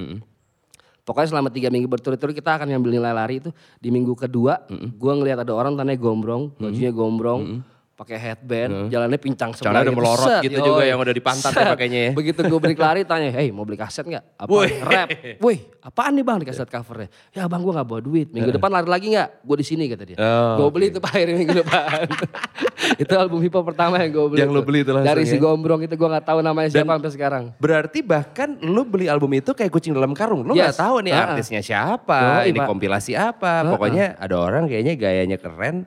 Pokoknya 1.05 1.29
selama 1.31 1.49
tiga 1.49 1.69
minggu 1.69 1.85
berturut-turut 1.85 2.33
kita 2.33 2.57
akan 2.57 2.69
ngambil 2.69 2.97
nilai 2.97 3.13
lari 3.13 3.41
itu. 3.41 3.53
Di 3.77 3.89
minggu 3.89 4.13
kedua, 4.15 4.65
gue 4.69 5.13
ngelihat 5.15 5.41
ada 5.41 5.53
orang 5.53 5.73
tanya 5.73 5.93
gombrong, 5.95 6.53
bajunya 6.55 6.89
gombrong, 6.91 7.61
pakai 7.99 8.15
headband, 8.17 8.87
jalannya 8.87 9.19
pincang 9.19 9.51
sebelah. 9.51 9.75
Celana 9.75 9.83
udah 9.83 9.91
gitu. 9.91 9.99
melorot 9.99 10.29
Set, 10.31 10.43
gitu 10.47 10.55
yoi. 10.55 10.69
juga 10.71 10.83
yang 10.87 10.99
udah 10.99 11.11
di 11.11 11.19
pantat 11.19 11.51
ya 11.51 11.67
pakainya 11.69 12.01
ya. 12.01 12.11
Begitu 12.15 12.41
gue 12.41 12.61
break 12.63 12.79
lari 12.79 13.03
tanya, 13.03 13.29
hey 13.29 13.51
mau 13.51 13.67
beli 13.67 13.75
kaset 13.75 14.07
nggak? 14.07 14.25
Apa? 14.39 14.47
Woi. 14.47 14.71
Rap. 14.79 15.09
Woi, 15.39 15.57
apaan 15.83 16.15
nih 16.15 16.23
bang 16.23 16.39
di 16.39 16.47
kaset 16.47 16.65
covernya? 16.65 17.11
Ya 17.35 17.45
bang 17.45 17.59
gue 17.59 17.73
nggak 17.75 17.83
bawa 17.85 17.99
duit. 17.99 18.31
Minggu 18.31 18.55
depan 18.55 18.71
lari 18.71 18.87
lagi 18.87 19.07
nggak? 19.11 19.43
Gue 19.43 19.57
di 19.59 19.67
sini 19.67 19.91
kata 19.91 20.05
dia. 20.07 20.17
Oh, 20.17 20.63
gue 20.63 20.69
beli 20.71 20.87
itu 20.89 21.03
pak 21.03 21.11
akhirnya 21.11 21.37
minggu 21.37 21.57
depan. 21.59 22.07
itu 23.03 23.13
album 23.13 23.43
hip 23.43 23.51
hop 23.53 23.67
pertama 23.67 23.99
yang 23.99 24.11
gue 24.11 24.27
beli. 24.31 24.39
Yang 24.41 24.51
lo 24.55 24.61
beli 24.63 24.79
itu 24.81 24.91
langsung 24.95 25.11
Dari 25.11 25.23
si 25.27 25.35
ya? 25.35 25.43
gombrong 25.43 25.81
itu 25.83 25.95
gue 25.95 26.09
nggak 26.09 26.25
tahu 26.25 26.39
namanya 26.39 26.69
siapa 26.71 26.93
sampai 26.95 27.11
sekarang. 27.11 27.45
Berarti 27.59 27.99
bahkan 28.01 28.49
lo 28.63 28.87
beli 28.87 29.11
album 29.11 29.35
itu 29.35 29.51
kayak 29.51 29.75
kucing 29.75 29.91
dalam 29.91 30.15
karung. 30.15 30.47
Lo 30.47 30.55
Yes. 30.55 30.79
tahu 30.79 31.03
nih 31.03 31.11
Ah. 31.11 31.35
artisnya 31.35 31.59
siapa, 31.61 32.47
Yoi, 32.47 32.55
ini 32.55 32.59
Pak. 32.63 32.67
kompilasi 32.71 33.13
apa. 33.15 33.67
Pokoknya 33.69 34.15
ada 34.15 34.39
orang 34.39 34.71
kayaknya 34.71 34.95
gayanya 34.95 35.35
keren, 35.35 35.83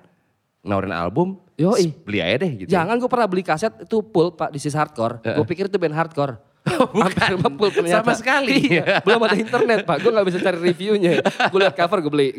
nawarin 0.61 0.93
album, 0.93 1.41
Yoi. 1.57 1.93
beli 2.05 2.21
aja 2.21 2.45
deh 2.45 2.51
gitu. 2.65 2.69
Jangan 2.69 2.95
gue 3.01 3.09
pernah 3.09 3.27
beli 3.27 3.43
kaset 3.45 3.73
itu 3.81 4.01
pulp 4.05 4.37
pak 4.37 4.49
di 4.53 4.59
sis 4.61 4.77
hardcore. 4.77 5.21
Gue 5.21 5.45
pikir 5.45 5.69
itu 5.69 5.77
band 5.81 5.97
hardcore. 5.97 6.51
Hampir 6.93 7.25
sama 7.25 7.49
pulp 7.49 7.73
ternyata. 7.73 8.05
Sama 8.05 8.13
sekali. 8.13 8.69
Iya, 8.69 8.85
belum 9.05 9.21
ada 9.25 9.37
internet 9.37 9.81
pak. 9.81 9.97
Gue 10.05 10.11
gak 10.13 10.27
bisa 10.29 10.37
cari 10.37 10.57
reviewnya. 10.61 11.25
Gue 11.49 11.59
liat 11.65 11.73
cover 11.73 12.05
gue 12.05 12.11
beli. 12.13 12.29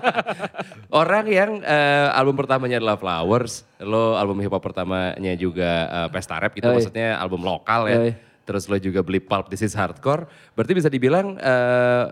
Orang 1.00 1.24
yang 1.30 1.64
eh, 1.64 2.08
album 2.12 2.36
pertamanya 2.36 2.76
adalah 2.76 3.00
Flowers, 3.00 3.64
lo 3.80 4.18
album 4.20 4.44
hip 4.44 4.52
hop 4.52 4.60
pertamanya 4.60 5.32
juga 5.40 5.88
eh, 5.88 6.08
Pesta 6.12 6.36
Rap 6.36 6.52
gitu, 6.52 6.68
Yoi. 6.68 6.76
maksudnya 6.76 7.16
album 7.16 7.40
lokal 7.40 7.88
ya. 7.88 7.96
Yoi. 8.04 8.12
Terus 8.44 8.66
lo 8.66 8.76
juga 8.82 9.00
beli 9.06 9.22
Pulp 9.22 9.46
This 9.48 9.62
Is 9.62 9.78
Hardcore, 9.78 10.26
berarti 10.58 10.72
bisa 10.74 10.90
dibilang 10.90 11.38
eh, 11.38 12.04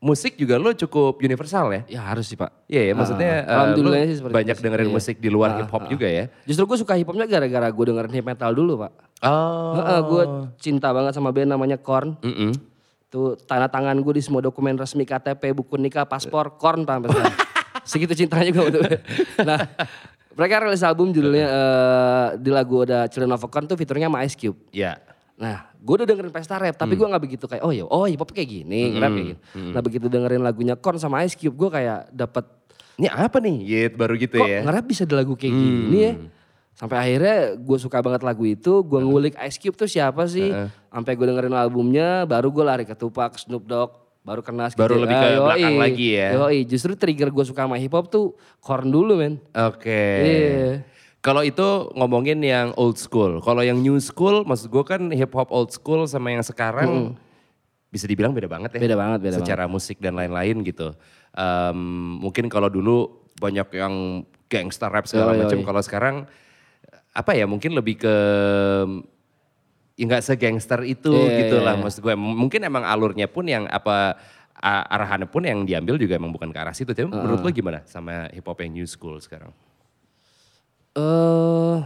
musik 0.00 0.32
juga 0.40 0.56
lo 0.56 0.72
cukup 0.72 1.20
universal 1.20 1.68
ya? 1.76 1.82
ya 1.86 2.00
harus 2.00 2.24
sih 2.24 2.34
pak. 2.34 2.64
Iya 2.66 2.90
ya, 2.90 2.92
maksudnya 2.96 3.32
Ah, 3.32 3.36
eh, 3.36 3.52
alhamdulillah 3.52 4.00
lo 4.00 4.08
sih 4.08 4.16
banyak 4.24 4.56
itu 4.56 4.64
dengerin 4.64 4.88
Iya. 4.88 4.96
musik 4.96 5.16
di 5.20 5.28
luar 5.28 5.48
Ah, 5.52 5.56
hip 5.60 5.68
hop 5.68 5.84
ah, 5.84 5.88
juga 5.92 6.08
ya? 6.08 6.24
Justru 6.48 6.64
gue 6.64 6.78
suka 6.80 6.96
hip 6.96 7.04
hopnya 7.04 7.28
gara-gara 7.28 7.68
gue 7.68 7.84
dengerin 7.84 8.12
hip 8.16 8.26
metal 8.26 8.50
dulu 8.56 8.88
pak. 8.88 8.92
Oh. 9.20 10.00
gue 10.08 10.22
cinta 10.56 10.88
banget 10.96 11.12
sama 11.12 11.28
band 11.30 11.52
namanya 11.52 11.76
Korn. 11.76 12.16
Mm-mm. 12.24 12.56
Tuh 13.12 13.36
tanda 13.44 13.68
tangan 13.68 14.00
gue 14.00 14.14
di 14.16 14.22
semua 14.24 14.40
dokumen 14.40 14.80
resmi 14.80 15.04
KTP, 15.04 15.52
buku 15.52 15.76
nikah, 15.76 16.08
paspor, 16.08 16.56
Korn 16.56 16.88
pak. 16.88 17.04
Segitu 17.90 18.16
cintanya 18.16 18.48
gue 18.56 18.64
untuk 18.64 18.80
Nah 19.44 19.68
mereka 20.32 20.64
rilis 20.64 20.80
album 20.80 21.12
judulnya 21.12 21.44
eh, 21.44 22.26
di 22.40 22.48
lagu 22.48 22.88
ada 22.88 23.04
Children 23.04 23.36
of 23.36 23.44
a 23.44 23.48
Corn 23.52 23.68
tuh 23.68 23.76
fiturnya 23.76 24.08
sama 24.08 24.24
Ice 24.24 24.32
Cube. 24.32 24.56
Ya. 24.72 24.96
Nah, 25.40 25.72
gue 25.72 25.94
udah 25.96 26.04
dengerin 26.04 26.28
pesta 26.28 26.60
rap, 26.60 26.76
tapi 26.76 27.00
gue 27.00 27.06
nggak 27.08 27.24
begitu 27.24 27.48
kayak, 27.48 27.64
oh 27.64 27.72
ya, 27.72 27.88
oh 27.88 28.04
hip 28.04 28.20
hop 28.20 28.28
kayak 28.28 28.60
gini, 28.60 28.92
rap 29.00 29.16
kayak 29.16 29.28
gini. 29.32 29.40
Nah 29.72 29.80
begitu 29.80 30.12
dengerin 30.12 30.44
lagunya 30.44 30.76
Korn 30.76 31.00
sama 31.00 31.24
Ice 31.24 31.32
Cube, 31.32 31.56
gue 31.56 31.70
kayak 31.72 32.12
dapet, 32.12 32.44
Ini 33.00 33.08
apa 33.08 33.40
nih? 33.40 33.56
Yit, 33.64 33.92
baru 33.96 34.12
gitu 34.20 34.36
kok 34.36 34.44
ya. 34.44 34.60
nge-rap 34.60 34.84
bisa 34.84 35.08
ada 35.08 35.24
lagu 35.24 35.32
kayak 35.32 35.56
gini 35.56 35.98
ya. 36.04 36.12
Sampai 36.76 36.96
akhirnya 37.00 37.56
gue 37.56 37.78
suka 37.80 38.04
banget 38.04 38.20
lagu 38.20 38.44
itu, 38.44 38.84
gue 38.84 39.00
ngulik 39.00 39.40
Ice 39.48 39.56
Cube 39.56 39.76
tuh 39.80 39.88
siapa 39.88 40.28
sih. 40.28 40.52
Sampai 40.92 41.16
gue 41.16 41.24
dengerin 41.24 41.56
albumnya, 41.56 42.28
baru 42.28 42.52
gue 42.52 42.64
lari 42.64 42.84
ke 42.84 42.92
Tupac, 42.92 43.32
Snoop 43.40 43.64
Dogg, 43.64 43.96
baru 44.20 44.44
kena 44.44 44.68
Baru 44.76 45.00
lebih 45.00 45.16
ke 45.16 45.28
belakang 45.40 45.76
lagi 45.80 46.08
ya. 46.20 46.36
Yoi, 46.36 46.68
justru 46.68 46.92
trigger 46.92 47.32
gue 47.32 47.44
suka 47.48 47.64
sama 47.64 47.80
hip 47.80 47.96
hop 47.96 48.12
tuh 48.12 48.36
Korn 48.60 48.92
dulu 48.92 49.16
men. 49.16 49.40
Oke. 49.56 50.04
Iya. 50.20 50.84
Kalau 51.20 51.44
itu 51.44 51.92
ngomongin 51.92 52.40
yang 52.40 52.72
old 52.80 52.96
school. 52.96 53.44
Kalau 53.44 53.60
yang 53.60 53.76
new 53.76 54.00
school, 54.00 54.40
maksud 54.48 54.72
gue 54.72 54.84
kan 54.88 55.12
hip 55.12 55.32
hop 55.36 55.52
old 55.52 55.68
school 55.68 56.08
sama 56.08 56.32
yang 56.32 56.40
sekarang 56.40 57.12
bisa 57.92 58.08
dibilang 58.08 58.32
beda 58.32 58.48
banget 58.48 58.80
ya. 58.80 58.80
Beda 58.80 58.96
banget, 58.96 59.18
beda 59.28 59.36
Secara 59.44 59.68
musik 59.68 60.00
dan 60.00 60.16
lain-lain 60.16 60.64
gitu. 60.64 60.96
Em, 61.36 61.78
mungkin 62.24 62.48
kalau 62.48 62.72
dulu 62.72 63.28
banyak 63.36 63.68
yang 63.76 64.24
gangster 64.48 64.88
rap 64.88 65.04
segala 65.04 65.36
macam. 65.36 65.60
Kalau 65.60 65.82
sekarang 65.84 66.16
apa 67.12 67.36
ya? 67.36 67.44
Mungkin 67.44 67.76
lebih 67.76 68.00
ke 68.00 68.16
ya 70.00 70.04
nggak 70.08 70.24
segangster 70.24 70.80
itu 70.88 71.12
Iya, 71.12 71.36
gitu 71.44 71.56
lah. 71.60 71.76
iya. 71.76 71.82
Maksud 71.84 72.00
gue 72.00 72.16
mungkin 72.16 72.64
emang 72.64 72.88
alurnya 72.88 73.28
pun 73.28 73.44
yang 73.44 73.68
apa 73.68 74.16
arahannya 74.88 75.28
pun 75.28 75.44
yang 75.44 75.68
diambil 75.68 76.00
juga 76.00 76.16
emang 76.16 76.32
bukan 76.32 76.48
ke 76.48 76.56
arah 76.56 76.72
situ. 76.72 76.96
Tapi 76.96 77.12
menurut 77.12 77.44
lo 77.44 77.50
gimana 77.52 77.84
sama 77.84 78.32
hip 78.32 78.48
hop 78.48 78.56
yang 78.64 78.72
new 78.72 78.88
school 78.88 79.20
sekarang? 79.20 79.52
Eh 80.92 81.76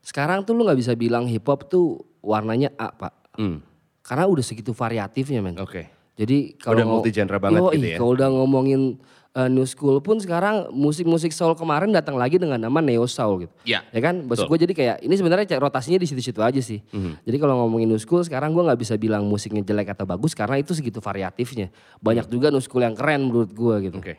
sekarang 0.00 0.46
tuh 0.46 0.54
lu 0.54 0.62
nggak 0.62 0.78
bisa 0.78 0.92
bilang 0.94 1.26
hip 1.26 1.42
hop 1.44 1.66
tuh 1.66 1.98
warnanya 2.22 2.70
A 2.74 2.90
pak. 2.90 3.14
Hmm. 3.34 3.58
Karena 4.02 4.30
udah 4.30 4.42
segitu 4.42 4.70
variatifnya 4.70 5.42
men. 5.42 5.58
Oke. 5.58 5.90
Jadi 6.16 6.56
kalau 6.56 6.78
Udah 6.78 6.86
ngo- 6.86 6.94
multi-genre 7.02 7.36
banget 7.36 7.60
Yoi, 7.60 7.74
gitu 7.76 7.86
ya. 7.86 7.96
Kalau 7.98 8.12
udah 8.14 8.28
ngomongin 8.32 8.96
uh, 9.36 9.50
new 9.50 9.66
school 9.68 10.00
pun 10.00 10.16
sekarang 10.16 10.72
musik-musik 10.72 11.28
soul 11.28 11.52
kemarin 11.52 11.92
datang 11.92 12.16
lagi 12.16 12.40
dengan 12.40 12.56
nama 12.56 12.80
neo 12.80 13.04
soul 13.04 13.44
gitu. 13.44 13.52
Iya, 13.68 13.84
Ya 13.90 14.00
kan? 14.00 14.24
Maksud 14.24 14.48
gue 14.48 14.58
jadi 14.64 14.72
kayak 14.72 14.96
ini 15.04 15.12
sebenarnya 15.12 15.60
rotasinya 15.60 16.00
di 16.00 16.08
situ-situ 16.08 16.40
aja 16.40 16.56
sih. 16.58 16.80
Mhm. 16.88 17.20
Jadi 17.20 17.36
kalau 17.36 17.60
ngomongin 17.60 17.90
new 17.90 18.00
school 18.00 18.24
sekarang 18.24 18.56
gue 18.56 18.64
nggak 18.64 18.80
bisa 18.80 18.96
bilang 18.96 19.28
musiknya 19.28 19.60
jelek 19.60 19.92
atau 19.92 20.08
bagus 20.08 20.32
karena 20.32 20.56
itu 20.56 20.72
segitu 20.72 21.02
variatifnya. 21.02 21.68
Banyak 22.00 22.30
juga 22.30 22.48
new 22.48 22.62
school 22.62 22.80
yang 22.80 22.96
keren 22.96 23.28
menurut 23.28 23.52
gue 23.52 23.90
gitu. 23.90 23.98
Oke. 24.00 24.16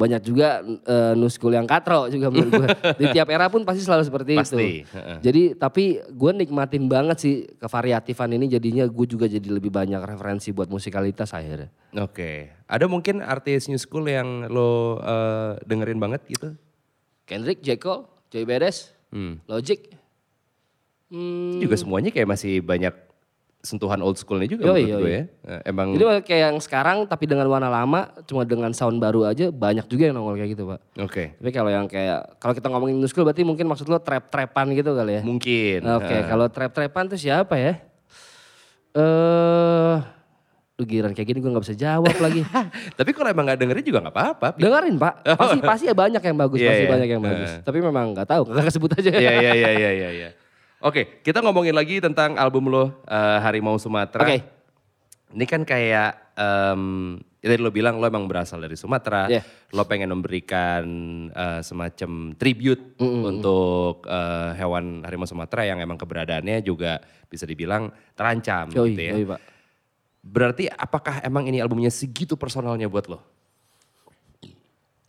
Banyak 0.00 0.24
juga 0.24 0.64
uh, 0.64 1.12
new 1.12 1.28
school 1.28 1.52
yang 1.52 1.68
katro 1.68 2.08
juga 2.08 2.32
menurut 2.32 2.56
gue. 2.56 2.68
Di 3.04 3.12
tiap 3.12 3.28
era 3.28 3.52
pun 3.52 3.68
pasti 3.68 3.84
selalu 3.84 4.08
seperti 4.08 4.32
Pasti, 4.32 4.80
itu. 4.80 4.96
Jadi 5.20 5.42
tapi 5.52 6.00
gue 6.00 6.32
nikmatin 6.32 6.88
banget 6.88 7.16
sih 7.20 7.34
kevariatifan 7.60 8.32
ini 8.32 8.48
jadinya 8.48 8.88
gue 8.88 9.04
juga 9.04 9.28
jadi 9.28 9.44
lebih 9.44 9.68
banyak 9.68 10.00
referensi 10.00 10.56
buat 10.56 10.72
musikalitas 10.72 11.36
akhirnya. 11.36 11.68
Oke. 12.00 12.48
Ada 12.64 12.88
mungkin 12.88 13.20
artis 13.20 13.68
new 13.68 13.76
school 13.76 14.08
yang 14.08 14.48
lo 14.48 14.96
eh, 14.96 15.60
dengerin 15.68 16.00
banget 16.00 16.24
gitu? 16.24 16.56
Kendrick, 17.28 17.60
J. 17.60 17.76
Cole, 17.76 18.08
Joey 18.32 18.48
Badass, 18.48 18.96
Hmm. 19.10 19.42
Logic. 19.50 19.90
Hmm, 21.10 21.58
Juga 21.58 21.74
semuanya 21.74 22.14
kayak 22.14 22.30
masih 22.30 22.62
banyak 22.62 22.94
sentuhan 23.60 24.00
old 24.00 24.16
schoolnya 24.16 24.48
juga 24.48 24.64
Yoi, 24.66 24.82
menurut 24.82 24.88
yoi. 24.90 25.00
gue 25.00 25.12
ya. 25.12 25.24
Eh, 25.46 25.60
Emang 25.68 25.92
Jadi 25.92 26.04
kayak 26.24 26.42
yang 26.48 26.56
sekarang 26.58 27.04
tapi 27.04 27.24
dengan 27.24 27.44
warna 27.44 27.68
lama 27.68 28.08
cuma 28.24 28.42
dengan 28.42 28.72
sound 28.72 28.96
baru 28.96 29.28
aja 29.28 29.48
banyak 29.48 29.84
juga 29.84 30.08
yang 30.08 30.16
nongol 30.16 30.34
kayak 30.34 30.50
gitu 30.50 30.64
pak. 30.66 30.80
oke. 30.98 31.24
Tapi 31.36 31.50
kalau 31.50 31.68
yang 31.68 31.84
kayak 31.84 32.40
kalau 32.40 32.52
kita 32.52 32.66
ngomongin 32.66 32.96
new 32.96 33.04
school 33.04 33.22
berarti 33.22 33.44
mungkin 33.44 33.68
maksud 33.68 33.84
lo 33.86 33.98
trap-trapan 33.98 34.72
gitu 34.72 34.92
kali 34.92 35.20
ya. 35.20 35.22
Mungkin. 35.22 35.84
Oke 35.84 36.08
Eh, 36.10 36.22
kalau 36.24 36.48
trap-trapan 36.48 37.04
tuh 37.06 37.20
siapa 37.20 37.54
ya? 37.54 37.84
Eh, 38.90 39.96
lu 40.74 40.88
giran 40.88 41.12
kayak 41.12 41.28
gini 41.28 41.38
gue 41.38 41.50
nggak 41.52 41.62
bisa 41.62 41.76
jawab 41.76 42.16
lagi. 42.16 42.40
Tapi 42.98 43.10
kalau 43.12 43.28
emang 43.28 43.44
gak 43.46 43.60
dengerin 43.60 43.84
juga 43.84 44.00
gak 44.02 44.14
apa-apa. 44.16 44.46
Dengerin 44.56 44.96
pak, 44.96 45.14
pasti 45.38 45.58
pasti 45.60 45.84
ya 45.86 45.94
banyak 45.94 46.18
yang 46.18 46.34
bagus, 46.34 46.58
Iya, 46.58 46.68
pasti 46.72 46.84
iya. 46.84 46.90
banyak 46.90 47.08
yang 47.10 47.22
bagus. 47.22 47.50
Heeh. 47.52 47.62
Tapi 47.62 47.78
memang 47.78 48.16
nggak 48.16 48.24
tahu, 48.26 48.42
nggak 48.50 48.66
kesebut 48.72 48.90
aja. 48.96 49.10
Iya, 49.12 49.30
iya, 49.36 49.52
iya, 49.52 49.90
iya, 49.92 50.10
iya. 50.10 50.30
Oke, 50.80 51.20
kita 51.20 51.44
ngomongin 51.44 51.76
lagi 51.76 52.00
tentang 52.00 52.40
album 52.40 52.72
lo 52.72 53.04
eh, 53.04 53.38
Harimau 53.44 53.76
Sumatera. 53.76 54.24
Oke. 54.24 54.40
Ini 55.30 55.44
kan 55.46 55.62
kayak 55.62 56.34
em, 56.34 57.14
ya 57.38 57.46
tadi 57.52 57.60
lo 57.62 57.70
bilang 57.70 58.00
lo 58.00 58.08
emang 58.08 58.24
berasal 58.26 58.64
dari 58.64 58.74
Sumatera, 58.74 59.28
Yeah. 59.28 59.44
lo 59.76 59.84
pengen 59.84 60.08
memberikan 60.10 60.84
eh, 61.30 61.60
semacam 61.60 62.32
tribute 62.34 62.96
untuk 62.98 64.08
eh, 64.08 64.50
hewan 64.56 65.04
harimau 65.04 65.28
Sumatera 65.28 65.68
yang 65.68 65.78
emang 65.84 66.00
keberadaannya 66.00 66.64
juga 66.64 66.98
bisa 67.28 67.44
dibilang 67.44 67.92
terancam 68.16 68.72
Yoi, 68.72 68.96
gitu 68.96 69.02
ya. 69.04 69.12
yoi, 69.14 69.26
Pak. 69.28 69.40
Berarti 70.20 70.64
apakah 70.66 71.20
emang 71.22 71.44
ini 71.44 71.60
albumnya 71.60 71.92
segitu 71.92 72.34
personalnya 72.40 72.88
buat 72.88 73.04
lo? 73.06 73.20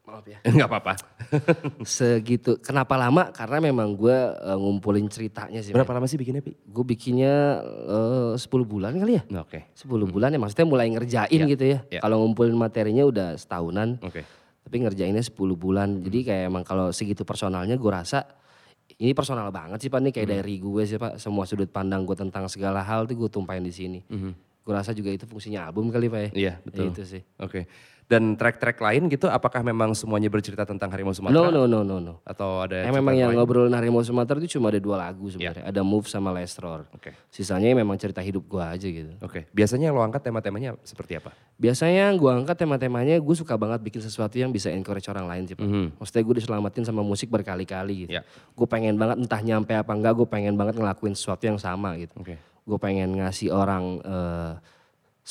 Maaf 0.04 0.28
ya. 0.28 0.38
Enggak 0.52 0.68
apa-apa. 0.68 0.94
Segitu. 1.88 2.60
Kenapa 2.60 3.00
lama? 3.00 3.32
Karena 3.32 3.58
memang 3.64 3.96
gue 3.96 4.14
eh, 4.14 4.58
ngumpulin 4.58 5.08
ceritanya 5.08 5.60
sih. 5.64 5.72
Berapa 5.72 5.92
lama 5.96 6.06
sih 6.08 6.20
bikinnya, 6.20 6.44
Pi? 6.44 6.56
Gue 6.56 6.86
bikinnya 6.86 7.64
eh, 7.88 8.34
10 8.36 8.48
bulan 8.68 8.96
kali 8.98 9.20
ya. 9.20 9.24
Oke. 9.40 9.72
10 9.76 9.88
bulan 10.12 10.30
ya 10.34 10.40
maksudnya 10.40 10.68
mulai 10.68 10.88
ngerjain 10.92 11.42
gitu 11.48 11.66
ya. 11.66 11.80
ya. 11.88 12.00
Kalau 12.04 12.24
ngumpulin 12.26 12.56
materinya 12.56 13.04
udah 13.08 13.28
setahunan. 13.40 14.00
Oke. 14.04 14.24
Tapi 14.62 14.76
ngerjainnya 14.88 15.24
10 15.24 15.36
bulan. 15.58 16.00
Jadi 16.04 16.20
kayak 16.28 16.44
emang 16.52 16.64
kalau 16.68 16.94
segitu 16.94 17.24
personalnya 17.24 17.76
gue 17.76 17.92
rasa 17.92 18.28
ini 19.02 19.16
personal 19.16 19.50
banget 19.50 19.82
sih 19.82 19.90
Pak 19.90 20.00
nih 20.04 20.12
kayak 20.14 20.30
dari 20.30 20.56
gue 20.60 20.84
sih 20.86 21.00
Pak. 21.00 21.18
Semua 21.18 21.48
sudut 21.48 21.70
pandang 21.72 22.04
gue 22.04 22.14
tentang 22.14 22.46
segala 22.52 22.84
hal 22.84 23.08
tuh 23.08 23.16
gue 23.18 23.30
tumpahin 23.32 23.64
di 23.64 23.74
sini. 23.74 24.00
Gue 24.62 24.74
rasa 24.78 24.94
juga 24.94 25.10
itu 25.10 25.26
fungsinya 25.26 25.66
album 25.66 25.90
kali 25.90 26.06
Pak 26.06 26.22
ya. 26.22 26.30
Iya, 26.38 26.54
betul. 26.62 26.94
Itu 26.94 27.02
sih. 27.08 27.22
Oke. 27.42 27.66
Dan 28.12 28.36
track-track 28.36 28.76
lain 28.76 29.08
gitu 29.08 29.32
apakah 29.32 29.64
memang 29.64 29.96
semuanya 29.96 30.28
bercerita 30.28 30.68
tentang 30.68 30.92
harimau 30.92 31.10
No 31.10 31.32
Sumatera? 31.32 31.48
no 31.48 31.64
no 31.64 31.80
no 31.80 31.96
no. 32.04 32.14
Atau 32.28 32.60
ada 32.60 32.84
Yang 32.84 33.00
memang 33.00 33.16
yang 33.16 33.32
lain? 33.32 33.40
ngobrolin 33.40 33.72
harimau 33.72 34.04
Sumatera 34.04 34.36
itu 34.44 34.60
cuma 34.60 34.68
ada 34.68 34.84
dua 34.84 35.00
lagu 35.00 35.32
sebenarnya. 35.32 35.64
Ada 35.64 35.80
Move 35.80 36.12
sama 36.12 36.36
Last 36.36 36.60
Roar. 36.60 36.84
Oke. 36.92 37.16
Sisanya 37.32 37.72
memang 37.72 37.96
cerita 37.96 38.20
hidup 38.20 38.44
gue 38.44 38.60
aja 38.60 38.84
gitu. 38.84 39.16
Oke. 39.24 39.48
Biasanya 39.56 39.96
lo 39.96 40.04
angkat 40.04 40.28
tema-temanya 40.28 40.76
seperti 40.84 41.24
apa? 41.24 41.32
Biasanya 41.56 42.12
gue 42.12 42.32
angkat 42.36 42.60
tema-temanya 42.60 43.16
gue 43.16 43.36
suka 43.40 43.56
banget 43.56 43.80
bikin 43.80 44.04
sesuatu 44.04 44.36
yang 44.36 44.52
bisa 44.52 44.68
encourage 44.68 45.08
orang 45.08 45.32
lain 45.32 45.48
sih 45.48 45.56
Pak. 45.56 45.64
Maksudnya 45.96 46.24
gue 46.28 46.36
diselamatin 46.44 46.84
sama 46.84 47.00
musik 47.08 47.32
berkali-kali 47.32 48.04
gitu. 48.04 48.20
Ya. 48.20 48.28
Gue 48.52 48.68
pengen 48.68 49.00
banget 49.00 49.24
entah 49.24 49.40
nyampe 49.40 49.72
apa 49.72 49.92
enggak 49.96 50.20
gue 50.20 50.28
pengen 50.28 50.60
banget 50.60 50.76
ngelakuin 50.76 51.16
sesuatu 51.16 51.48
yang 51.48 51.56
sama 51.56 51.96
gitu. 51.96 52.12
Oke. 52.20 52.36
Gue 52.68 52.76
pengen 52.76 53.16
ngasih 53.16 53.56
orang 53.56 54.04
eh, 54.04 54.52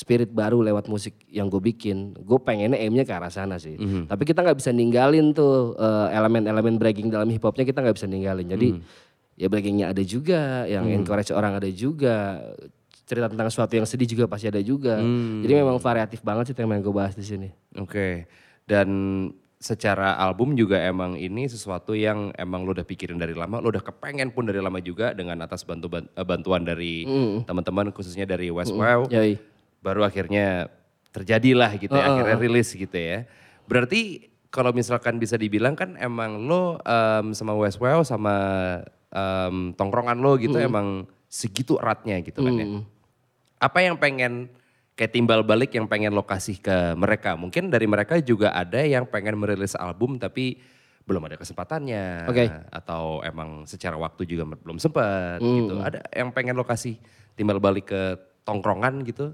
spirit 0.01 0.33
baru 0.33 0.65
lewat 0.65 0.89
musik 0.89 1.13
yang 1.29 1.45
gue 1.45 1.61
bikin. 1.61 2.17
Gue 2.17 2.41
pengennya 2.41 2.81
aimnya 2.81 3.05
ke 3.05 3.13
arah 3.13 3.29
sana 3.29 3.61
sih. 3.61 3.77
Tapi 4.09 4.23
kita 4.25 4.41
nggak 4.41 4.57
bisa 4.57 4.73
ninggalin 4.73 5.29
tuh 5.37 5.77
eh, 5.77 6.17
elemen-elemen 6.17 6.81
breaking 6.81 7.13
dalam 7.13 7.29
hip 7.29 7.45
hopnya 7.45 7.69
kita 7.69 7.85
nggak 7.85 7.95
bisa 8.01 8.09
ninggalin. 8.09 8.49
Jadi 8.49 8.67
ya 9.37 9.45
breakingnya 9.45 9.93
ada 9.93 10.01
juga, 10.01 10.65
yang 10.65 10.89
encourage 10.89 11.29
orang 11.29 11.61
ada 11.61 11.69
juga. 11.69 12.41
Cerita 13.05 13.27
tentang 13.27 13.51
sesuatu 13.51 13.75
yang 13.75 13.85
sedih 13.85 14.09
juga 14.17 14.25
pasti 14.25 14.49
ada 14.49 14.63
juga. 14.63 14.97
Jadi 15.45 15.53
memang 15.53 15.77
variatif 15.77 16.25
banget 16.25 16.49
sih 16.49 16.55
tema 16.57 16.73
yang 16.73 16.81
gue 16.81 16.95
bahas 16.95 17.13
di 17.13 17.21
sini. 17.27 17.53
Oke. 17.77 18.25
Dan 18.65 18.89
secara 19.61 20.17
album 20.17 20.57
juga 20.57 20.81
emang 20.81 21.13
ini 21.13 21.45
sesuatu 21.45 21.93
yang 21.93 22.33
emang 22.33 22.65
lo 22.65 22.73
udah 22.73 22.81
pikirin 22.81 23.21
dari 23.21 23.37
lama, 23.37 23.61
lo 23.61 23.69
udah 23.69 23.85
kepengen 23.85 24.33
pun 24.33 24.49
dari 24.49 24.57
lama 24.57 24.81
juga 24.81 25.13
dengan 25.13 25.37
atas 25.45 25.61
bantu 25.61 25.85
eh, 25.93 26.25
bantuan 26.25 26.65
dari 26.65 27.05
teman-teman 27.45 27.93
khususnya 27.93 28.25
dari 28.25 28.49
West 28.49 28.73
Wow. 28.73 29.05
Baru 29.81 30.05
akhirnya 30.05 30.69
terjadilah 31.11 31.75
gitu 31.75 31.91
ya, 31.91 32.05
akhirnya 32.07 32.37
rilis 32.39 32.71
gitu 32.71 32.95
ya. 32.95 33.27
Berarti 33.67 34.31
kalau 34.51 34.71
misalkan 34.71 35.17
bisa 35.17 35.35
dibilang 35.35 35.75
kan 35.75 35.95
emang 35.99 36.43
lo 36.45 36.77
em, 36.83 37.35
sama 37.35 37.55
West 37.57 37.79
Wow 37.81 38.03
sama 38.05 38.35
em, 39.11 39.75
tongkrongan 39.75 40.19
lo 40.21 40.37
gitu 40.39 40.55
emang 40.59 41.07
segitu 41.31 41.79
eratnya 41.79 42.19
gitu 42.21 42.43
kan 42.43 42.53
ya. 42.55 42.67
Apa 43.61 43.79
yang 43.83 43.95
pengen 43.95 44.51
kayak 44.95 45.15
timbal 45.15 45.41
balik 45.41 45.71
yang 45.73 45.87
pengen 45.87 46.11
lo 46.11 46.23
kasih 46.27 46.59
ke 46.59 46.93
mereka? 46.99 47.39
Mungkin 47.39 47.71
dari 47.71 47.87
mereka 47.87 48.19
juga 48.19 48.51
ada 48.51 48.83
yang 48.83 49.07
pengen 49.07 49.39
merilis 49.39 49.73
album 49.73 50.19
tapi 50.19 50.59
belum 51.07 51.25
ada 51.31 51.35
kesempatannya. 51.39 52.29
Oke. 52.29 52.45
Atau 52.69 53.25
emang 53.25 53.65
secara 53.65 53.97
waktu 53.97 54.27
juga 54.27 54.45
belum 54.45 54.77
sempat 54.77 55.41
gitu. 55.41 55.79
Ada 55.81 56.05
yang 56.13 56.29
pengen 56.35 56.55
lo 56.59 56.67
kasih 56.67 56.99
timbal 57.33 57.57
balik 57.57 57.89
ke 57.89 58.01
tongkrongan 58.43 59.01
gitu? 59.07 59.31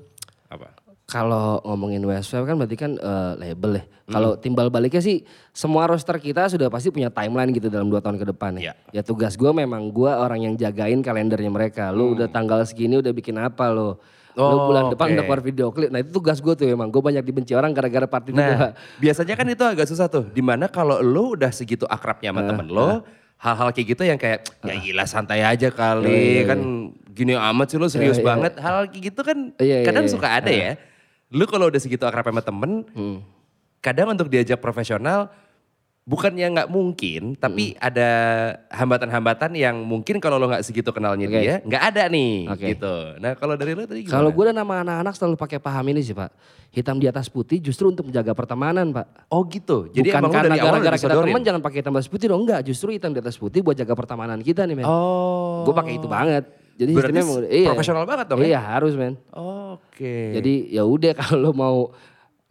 Apa? 0.47 0.73
Kalau 1.07 1.63
ngomongin 1.63 2.03
Westwell 2.03 2.43
kan 2.43 2.59
berarti 2.59 2.75
kan 2.75 2.91
eh, 2.99 3.33
label 3.39 3.79
ya. 3.79 3.83
Kalau 4.07 4.39
timbal 4.39 4.71
baliknya 4.71 4.99
sih 4.99 5.23
semua 5.51 5.83
roster 5.87 6.15
kita 6.15 6.47
sudah 6.47 6.71
pasti 6.71 6.91
punya 6.91 7.11
timeline 7.11 7.51
gitu 7.51 7.67
dalam 7.67 7.87
dua 7.87 7.99
tahun 7.99 8.19
ke 8.19 8.25
depan 8.31 8.55
ya. 8.59 8.75
Ya 8.91 9.03
tugas 9.03 9.35
gue 9.35 9.51
memang 9.51 9.91
gue 9.91 10.07
orang 10.07 10.47
yang 10.47 10.53
jagain 10.55 10.99
kalendernya 10.99 11.51
mereka. 11.51 11.91
Lu 11.91 12.15
udah 12.15 12.27
tanggal 12.27 12.63
segini 12.63 12.99
udah 12.99 13.11
bikin 13.11 13.35
apa 13.39 13.71
lo? 13.71 13.99
Lu 14.35 14.43
Oh, 14.43 14.69
bulan 14.69 14.93
depan 14.93 15.09
oke. 15.09 15.13
udah 15.17 15.23
keluar 15.27 15.41
video 15.43 15.67
klip. 15.73 15.89
Nah 15.91 15.99
itu 15.99 16.11
tugas 16.11 16.39
gue 16.39 16.53
tuh 16.55 16.67
emang. 16.67 16.87
Gue 16.87 17.03
banyak 17.03 17.23
dibenci 17.23 17.51
orang 17.51 17.71
gara-gara 17.75 18.05
part 18.07 18.23
itu. 18.27 18.37
Nah, 18.37 18.71
biasanya 18.95 19.33
kan 19.35 19.47
itu 19.49 19.63
agak 19.65 19.87
susah 19.89 20.07
tuh. 20.07 20.29
Di 20.29 20.43
mana 20.45 20.69
kalau 20.69 21.01
lo 21.03 21.35
udah 21.35 21.51
segitu 21.51 21.83
akrabnya 21.89 22.31
sama 22.31 22.45
temen 22.45 22.67
lo, 22.69 23.01
hal-hal 23.37 23.69
kayak 23.69 23.87
gitu 23.93 24.03
yang 24.03 24.17
kayak, 24.17 24.49
ya 24.65 24.75
gila 24.81 25.05
santai 25.05 25.45
aja 25.45 25.69
kali, 25.69 26.41
kan 26.45 26.59
gini 27.13 27.33
amat 27.37 27.67
sih 27.69 27.77
lo 27.77 27.87
serius 27.89 28.17
banget. 28.21 28.57
Hal 28.57 28.89
kayak 28.89 29.03
gitu 29.13 29.21
kan 29.21 29.37
Iya, 29.61 29.81
iya, 29.81 29.85
kadang 29.85 30.05
iya. 30.05 30.11
suka 30.11 30.27
ada 30.27 30.51
ya. 30.51 30.71
Lu 31.29 31.45
kalau 31.45 31.69
udah 31.69 31.81
segitu 31.81 32.03
akrab 32.07 32.29
sama 32.29 32.41
temen, 32.41 32.87
kadang 33.81 34.09
untuk 34.13 34.27
diajak 34.31 34.57
profesional, 34.57 35.29
bukannya 36.07 36.47
nggak 36.55 36.69
mungkin, 36.71 37.35
tapi 37.35 37.75
ada 37.75 38.09
hambatan-hambatan 38.71 39.51
yang 39.59 39.75
mungkin 39.83 40.23
kalau 40.23 40.39
lo 40.39 40.47
nggak 40.47 40.63
segitu 40.63 40.95
kenalnya 40.95 41.27
Oke. 41.27 41.35
dia, 41.35 41.55
nggak 41.67 41.83
ada 41.83 42.03
nih 42.07 42.47
Oke. 42.47 42.65
gitu. 42.71 42.95
Nah 43.19 43.35
kalau 43.35 43.59
dari 43.59 43.75
lo 43.75 43.83
tadi 43.83 44.07
gimana? 44.07 44.15
Kalau 44.15 44.29
gue 44.31 44.43
dan 44.47 44.55
nama 44.55 44.73
anak-anak 44.87 45.13
selalu 45.19 45.35
pakai 45.35 45.59
paham 45.59 45.83
ini 45.91 45.99
sih 45.99 46.15
pak. 46.15 46.31
Hitam 46.71 46.95
di 46.95 47.11
atas 47.11 47.27
putih 47.27 47.59
justru 47.59 47.91
untuk 47.91 48.07
menjaga 48.07 48.31
pertemanan 48.31 48.95
pak. 48.95 49.27
Oh 49.27 49.43
gitu, 49.51 49.91
jadi 49.91 50.15
Bukan 50.15 50.31
karena 50.31 50.55
gara-gara 50.55 50.95
kita 50.95 51.11
teman 51.11 51.43
jangan 51.43 51.59
pakai 51.59 51.77
hitam 51.83 51.91
di 51.91 51.99
atas 51.99 52.09
putih 52.09 52.27
dong. 52.31 52.41
Enggak, 52.47 52.63
justru 52.63 52.87
hitam 52.95 53.11
di 53.11 53.19
atas 53.19 53.35
putih 53.35 53.59
buat 53.59 53.75
jaga 53.75 53.91
pertemanan 53.91 54.39
kita 54.39 54.63
nih 54.63 54.79
men. 54.79 54.87
Oh. 54.87 55.67
Gue 55.67 55.75
pakai 55.75 55.99
itu 55.99 56.07
banget. 56.07 56.47
Jadi 56.77 56.91
Berarti 56.93 57.19
sistemnya 57.19 57.51
iya. 57.51 57.67
profesional 57.73 58.05
banget 58.07 58.25
dong 58.31 58.39
ya? 58.45 58.47
Iya 58.55 58.59
harus 58.63 58.93
men. 58.95 59.19
Oke. 59.35 60.39
Jadi 60.39 60.71
ya 60.71 60.87
udah 60.87 61.11
kalau 61.27 61.51
mau 61.51 61.91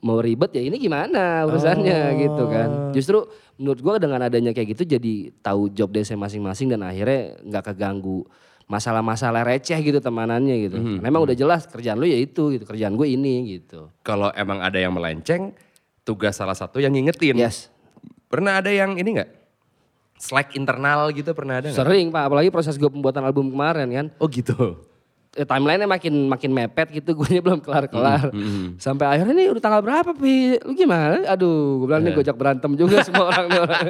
mau 0.04 0.20
ribet 0.20 0.52
ya 0.52 0.62
ini 0.62 0.76
gimana 0.76 1.44
urusannya 1.48 2.00
Oh. 2.12 2.18
gitu 2.20 2.44
kan. 2.52 2.68
Justru 2.92 3.18
menurut 3.56 3.80
gua 3.80 3.96
dengan 3.96 4.20
adanya 4.22 4.52
kayak 4.52 4.76
gitu 4.76 4.98
jadi 4.98 5.32
tahu 5.40 5.72
job 5.72 5.88
desk 5.90 6.12
masing-masing 6.14 6.68
dan 6.68 6.84
akhirnya 6.84 7.40
nggak 7.42 7.72
keganggu 7.72 8.28
masalah-masalah 8.66 9.46
receh 9.46 9.78
gitu 9.78 10.02
temanannya 10.02 10.56
gitu. 10.68 10.76
Mhm. 10.76 10.98
Memang 11.00 11.22
udah 11.22 11.38
jelas 11.38 11.70
kerjaan 11.70 11.96
lu 11.96 12.06
ya 12.06 12.18
itu 12.18 12.50
gitu, 12.50 12.66
kerjaan 12.66 12.98
gue 12.98 13.06
ini 13.06 13.56
gitu. 13.58 13.88
Kalau 14.02 14.34
emang 14.34 14.58
ada 14.58 14.74
yang 14.74 14.90
melenceng, 14.90 15.54
tugas 16.02 16.34
salah 16.34 16.54
satu 16.58 16.82
yang 16.82 16.90
ngingetin. 16.90 17.38
Yes. 17.38 17.70
Pernah 18.26 18.58
ada 18.58 18.74
yang 18.74 18.98
ini 18.98 19.22
nggak? 19.22 19.30
Slack 20.18 20.58
internal 20.58 21.14
gitu 21.14 21.30
pernah 21.30 21.62
ada 21.62 21.70
nggak? 21.70 21.78
Sering 21.78 22.10
Pak, 22.10 22.22
apalagi 22.26 22.50
proses 22.50 22.74
gue 22.74 22.90
pembuatan 22.90 23.22
album 23.22 23.54
kemarin 23.54 23.86
kan. 23.86 24.06
Oh 24.18 24.26
gitu. 24.26 24.82
Eh, 25.36 25.44
timeline-nya 25.44 25.84
makin 25.86 26.26
makin 26.26 26.50
mepet 26.50 26.88
gitu, 26.90 27.12
gue 27.18 27.38
belum 27.38 27.60
kelar-kelar. 27.60 28.32
Hmm, 28.32 28.74
Sampai 28.76 29.06
akhirnya 29.06 29.36
nih 29.36 29.48
udah 29.48 29.62
tanggal 29.62 29.80
berapa, 29.80 30.10
Pi? 30.10 30.56
Lu 30.58 30.72
gimana? 30.72 31.22
Aduh, 31.28 31.78
gue 31.78 31.86
bilang 31.86 32.02
Eh. 32.02 32.06
nih 32.06 32.14
gojek 32.14 32.34
berantem 32.34 32.72
juga 32.72 33.00
semua 33.00 33.28
orang 33.30 33.46
nih 33.46 33.60
orang. 33.60 33.86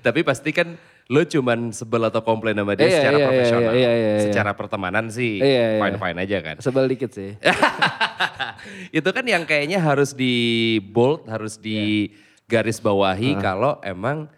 Tapi 0.00 0.20
pasti 0.22 0.50
kan 0.50 0.68
lo 1.04 1.20
cuman 1.20 1.68
sebel 1.68 2.00
atau 2.02 2.24
komplain 2.24 2.56
sama 2.56 2.72
dia 2.72 2.86
Iya, 2.86 2.96
secara 2.96 3.12
iya, 3.12 3.20
iya, 3.20 3.28
profesional. 3.28 3.72
iya, 3.74 3.90
iya, 3.90 3.92
iya. 3.92 4.22
Secara 4.24 4.50
pertemanan 4.54 5.04
sih 5.08 5.36
Iya, 5.36 5.66
iya. 5.76 5.80
fine-fine 5.80 6.18
aja 6.18 6.36
kan. 6.40 6.56
Sebel 6.60 6.84
dikit 6.88 7.10
sih. 7.12 7.30
itu 8.98 9.08
kan 9.10 9.24
yang 9.24 9.44
kayaknya 9.44 9.76
harus 9.78 10.16
di 10.16 10.34
bold, 10.80 11.28
harus 11.28 11.60
di 11.60 12.08
garis 12.44 12.78
bawahi 12.78 13.36
kalau 13.36 13.76
emang 13.80 14.28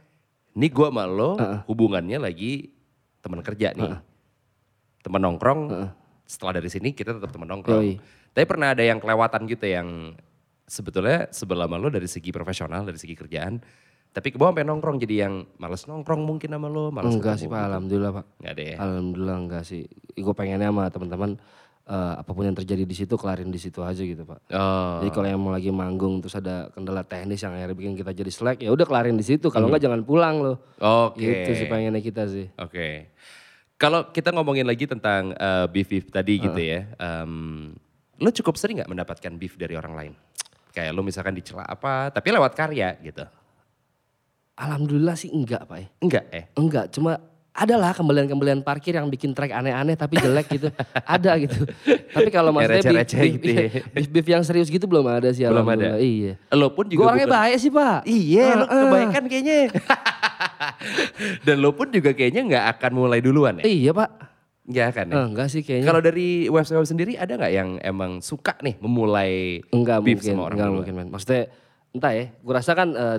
nih 0.53 0.71
gua 0.71 0.89
sama 0.89 1.05
lo 1.05 1.37
hubungannya 1.67 2.19
lagi 2.19 2.73
teman 3.21 3.43
kerja 3.43 3.71
nih. 3.73 3.95
Teman 5.07 5.23
nongkrong, 5.23 5.61
setelah 6.27 6.59
dari 6.59 6.67
sini 6.67 6.91
kita 6.91 7.15
tetap 7.15 7.31
teman 7.31 7.47
nongkrong. 7.47 7.79
Yoi. 7.79 8.03
Tapi 8.35 8.45
pernah 8.45 8.75
ada 8.75 8.83
yang 8.83 8.99
kelewatan 8.99 9.47
gitu 9.47 9.65
yang 9.71 10.19
sebetulnya 10.67 11.31
sebelah 11.31 11.71
sama 11.71 11.79
lo 11.79 11.89
dari 11.89 12.11
segi 12.11 12.35
profesional, 12.35 12.83
dari 12.83 12.99
segi 12.99 13.15
kerjaan. 13.15 13.63
Tapi 14.11 14.33
ke 14.33 14.37
bawah 14.41 14.51
sampai 14.51 14.67
nongkrong 14.67 14.97
jadi 14.99 15.29
yang 15.29 15.45
males 15.61 15.85
nongkrong 15.87 16.25
mungkin 16.25 16.49
sama 16.51 16.67
lo, 16.67 16.89
males 16.91 17.13
Enggak 17.15 17.37
sih 17.39 17.47
Pak, 17.47 17.55
gitu. 17.61 17.69
alhamdulillah 17.69 18.13
Pak. 18.17 18.25
Nggak 18.41 18.53
ada 18.53 18.65
ya? 18.65 18.77
Alhamdulillah 18.81 19.37
enggak 19.45 19.63
sih. 19.69 19.83
Gue 20.17 20.35
pengennya 20.35 20.73
sama 20.73 20.89
teman-teman 20.89 21.31
eh, 21.85 22.13
apa 22.17 22.31
pun 22.33 22.45
yang 22.49 22.57
terjadi 22.57 22.83
di 22.89 22.97
situ 22.97 23.15
kelarin 23.21 23.53
di 23.53 23.61
situ 23.61 23.85
aja 23.85 24.01
gitu 24.01 24.25
Pak. 24.25 24.41
Oh, 24.57 25.05
Jadi 25.05 25.11
kalau 25.13 25.29
yang 25.29 25.41
mau 25.41 25.53
lagi 25.53 25.69
manggung 25.69 26.25
terus 26.25 26.33
ada 26.33 26.73
kendala 26.73 27.05
teknis 27.05 27.45
yang 27.45 27.55
akhirnya 27.55 27.77
bikin 27.77 27.93
kita 27.93 28.11
jadi 28.17 28.33
slack, 28.33 28.59
ya 28.65 28.73
udah 28.73 28.89
kelarin 28.89 29.21
di 29.21 29.25
situ. 29.25 29.53
Kalau 29.53 29.69
enggak 29.69 29.85
jangan 29.85 30.01
pulang 30.03 30.41
loh. 30.41 30.57
oke. 30.81 31.21
Gitu 31.21 31.51
sih 31.53 31.69
pengennya 31.69 32.01
kita 32.01 32.25
sih. 32.25 32.49
Oke. 32.57 33.13
Kalau 33.77 34.09
kita 34.09 34.33
ngomongin 34.33 34.65
lagi 34.65 34.89
tentang 34.89 35.37
eh, 35.37 35.67
beef 35.69 35.85
beef 35.87 36.09
tadi 36.09 36.41
gitu 36.41 36.57
ya, 36.57 36.89
em, 36.97 37.77
lo 38.17 38.33
cukup 38.33 38.57
sering 38.57 38.81
nggak 38.81 38.89
mendapatkan 38.89 39.33
beef 39.37 39.61
dari 39.61 39.77
orang 39.77 39.93
lain? 39.93 40.13
Kayak 40.73 40.97
lo 40.97 41.05
misalkan 41.05 41.37
dicela 41.37 41.61
apa, 41.61 42.09
tapi 42.09 42.33
lewat 42.33 42.57
karya 42.57 42.97
gitu? 43.01 43.25
Alhamdulillah 44.57 45.13
sih 45.13 45.29
enggak 45.29 45.69
Pak. 45.69 46.01
Enggak 46.01 46.25
eh? 46.33 46.49
Enggak, 46.57 46.89
cuma 46.89 47.21
ada 47.53 47.77
lah 47.77 47.93
kembalian-kembalian 47.93 48.61
parkir 48.61 48.97
yang 48.97 49.09
bikin 49.09 49.33
track 49.33 49.53
aneh-aneh 49.53 49.93
tapi 49.93 50.17
jelek 50.17 50.49
gitu. 50.49 50.69
ada 51.17 51.37
gitu. 51.37 51.69
Tapi 52.13 52.29
kalau 52.33 52.57
maksudnya 52.57 52.81
beef, 52.81 52.89
receh-receh 52.89 53.21
beef, 53.21 53.33
gitu 53.37 53.49
ya. 53.53 53.69
beef, 53.93 54.09
beef 54.09 54.27
yang 54.29 54.43
serius 54.45 54.73
gitu 54.73 54.89
belum 54.89 55.05
ada 55.05 55.29
sih. 55.33 55.45
Belum 55.45 55.69
ada? 55.69 56.01
Iya. 56.01 56.41
Lo 56.53 56.73
pun 56.73 56.89
Gue 56.89 56.97
juga 56.97 57.13
orangnya 57.13 57.29
bukan- 57.29 57.41
baik 57.45 57.57
sih 57.61 57.71
pak. 57.73 57.99
Iya, 58.09 58.45
lo 58.57 58.65
Heeh. 58.65 58.81
kebaikan 58.89 59.23
kayaknya. 59.29 59.59
Dan 61.47 61.57
lo 61.61 61.73
pun 61.73 61.89
juga 61.91 62.13
kayaknya 62.13 62.43
nggak 62.45 62.65
akan 62.77 62.93
mulai 62.93 63.21
duluan 63.21 63.61
ya? 63.61 63.65
Iya 63.65 63.91
pak. 63.93 64.11
Nggak 64.67 64.87
akan 64.91 65.05
ya? 65.07 65.15
Eh, 65.15 65.27
enggak 65.31 65.49
sih 65.49 65.63
kayaknya. 65.63 65.87
Kalau 65.87 66.01
dari 66.03 66.29
website 66.51 66.91
sendiri 66.91 67.13
ada 67.15 67.33
nggak 67.35 67.53
yang 67.55 67.71
emang 67.81 68.19
suka 68.19 68.59
nih 68.61 68.75
memulai 68.79 69.63
Enggak 69.71 70.03
beef 70.03 70.19
mungkin, 70.19 70.35
sama 70.35 70.43
orang 70.43 70.57
enggak 70.59 70.69
duluan? 70.69 70.79
mungkin 70.83 70.95
men. 70.97 71.09
Maksudnya 71.15 71.43
entah 71.95 72.13
ya, 72.13 72.25
gue 72.35 72.53
rasa 72.53 72.73
kan 72.75 72.89
eh, 72.93 73.19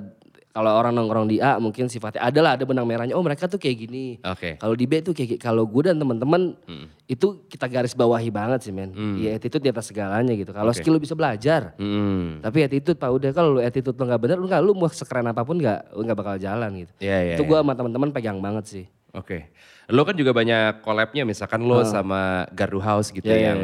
kalau 0.58 0.74
orang 0.74 0.90
nongkrong 0.98 1.30
di 1.30 1.38
A 1.38 1.62
mungkin 1.62 1.86
sifatnya 1.86 2.26
adalah 2.26 2.58
ada 2.58 2.66
benang 2.66 2.90
merahnya. 2.90 3.14
Oh 3.14 3.22
mereka 3.22 3.46
tuh 3.46 3.62
kayak 3.62 3.78
gini. 3.78 4.18
Oke. 4.26 4.58
Kalau 4.58 4.74
di 4.74 4.90
B 4.90 5.06
tuh 5.06 5.14
kayak 5.14 5.38
kalau 5.38 5.70
gue 5.70 5.86
dan 5.86 6.02
teman-teman 6.02 6.58
itu 7.06 7.46
kita 7.46 7.70
garis 7.70 7.94
bawahi 7.94 8.34
banget 8.34 8.66
sih 8.66 8.74
men. 8.74 8.90
Iya 9.22 9.38
attitude 9.38 9.62
di 9.62 9.70
atas 9.70 9.94
segalanya 9.94 10.34
gitu. 10.34 10.50
Kalau 10.50 10.74
Oke. 10.74 10.82
skill 10.82 10.98
lu 10.98 11.02
bisa 11.06 11.14
belajar. 11.14 11.78
Hmm. 11.78 12.42
Tapi 12.42 12.66
attitude 12.66 12.98
pak 12.98 13.06
udah 13.06 13.30
kalau 13.38 13.50
lu 13.54 13.62
attitude 13.62 13.94
lu 13.94 14.04
nggak 14.10 14.22
bener 14.26 14.38
lu 14.42 14.50
nggak 14.50 14.62
lu 14.66 14.74
mau 14.74 14.90
sekeren 14.90 15.30
apa 15.30 15.46
pun 15.46 15.62
nggak 15.62 15.94
nggak 15.94 16.18
bakal 16.18 16.36
jalan 16.42 16.70
gitu. 16.82 16.94
Iya, 17.06 17.18
iya, 17.22 17.34
itu 17.38 17.46
iya. 17.46 17.50
gue 17.54 17.58
sama 17.62 17.74
teman-teman 17.78 18.10
pegang 18.10 18.42
banget 18.42 18.66
sih. 18.66 18.86
Oke. 19.14 19.54
Lo 19.94 20.10
kan 20.10 20.18
juga 20.18 20.34
banyak 20.34 20.82
collabnya 20.82 21.22
misalkan 21.22 21.70
lo 21.70 21.86
sama 21.86 22.50
Gardu 22.50 22.82
House 22.82 23.14
gitu 23.14 23.30
Iya, 23.30 23.38
iya, 23.38 23.48
yang 23.54 23.62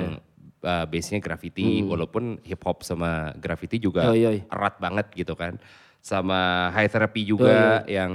uh, 0.63 0.85
base-nya 0.85 1.19
graffiti 1.19 1.83
walaupun 1.83 2.39
hip 2.45 2.61
hop 2.63 2.85
sama 2.85 3.35
graffiti 3.35 3.81
juga 3.81 4.07
Yoi, 4.13 4.21
yoi. 4.23 4.39
erat 4.45 4.77
banget 4.77 5.09
gitu 5.13 5.33
kan. 5.33 5.57
Sama 6.03 6.67
High 6.75 6.91
Therapy 6.91 7.23
juga 7.23 7.87
yang 7.87 8.11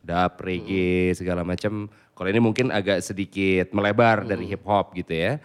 dub, 0.00 0.32
reggae 0.40 1.12
segala 1.12 1.44
macam. 1.44 1.92
Kalau 2.16 2.28
ini 2.32 2.40
mungkin 2.40 2.72
agak 2.72 3.04
sedikit 3.04 3.68
melebar 3.76 4.24
dari 4.24 4.48
hip 4.48 4.64
hop 4.64 4.96
gitu 4.96 5.12
ya. 5.12 5.36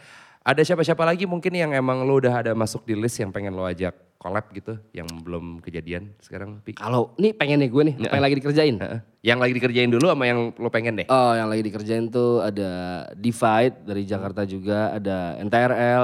Ada 0.48 0.64
siapa-siapa 0.64 1.04
lagi 1.04 1.28
mungkin 1.28 1.52
yang 1.52 1.76
emang 1.76 2.08
lo 2.08 2.24
udah 2.24 2.40
ada 2.40 2.52
masuk 2.56 2.88
di 2.88 2.96
list 2.96 3.20
yang 3.20 3.36
pengen 3.36 3.52
lo 3.52 3.68
ajak 3.68 3.96
collab 4.16 4.48
gitu 4.56 4.80
yang 4.96 5.04
belum 5.28 5.60
kejadian 5.60 6.16
sekarang 6.24 6.64
Pi? 6.64 6.72
Kalau 6.72 7.12
nih 7.20 7.36
pengen 7.36 7.60
nih 7.60 7.68
gue 7.68 7.84
nih 7.92 7.96
apa 8.08 8.16
yang 8.16 8.26
lagi 8.32 8.36
dikerjain. 8.40 8.76
Heeh. 8.80 9.00
Yang 9.20 9.40
lagi 9.44 9.54
dikerjain 9.60 9.92
dulu 9.92 10.08
sama 10.08 10.24
yang 10.24 10.40
lo 10.56 10.70
pengen 10.72 11.04
deh. 11.04 11.08
Oh, 11.12 11.36
yang 11.36 11.52
lagi 11.52 11.68
dikerjain 11.68 12.08
tuh 12.08 12.40
ada 12.40 12.72
Divide 13.12 13.84
dari 13.84 14.08
Jakarta 14.08 14.48
juga, 14.48 14.96
ada 14.96 15.36
NTRL. 15.44 16.04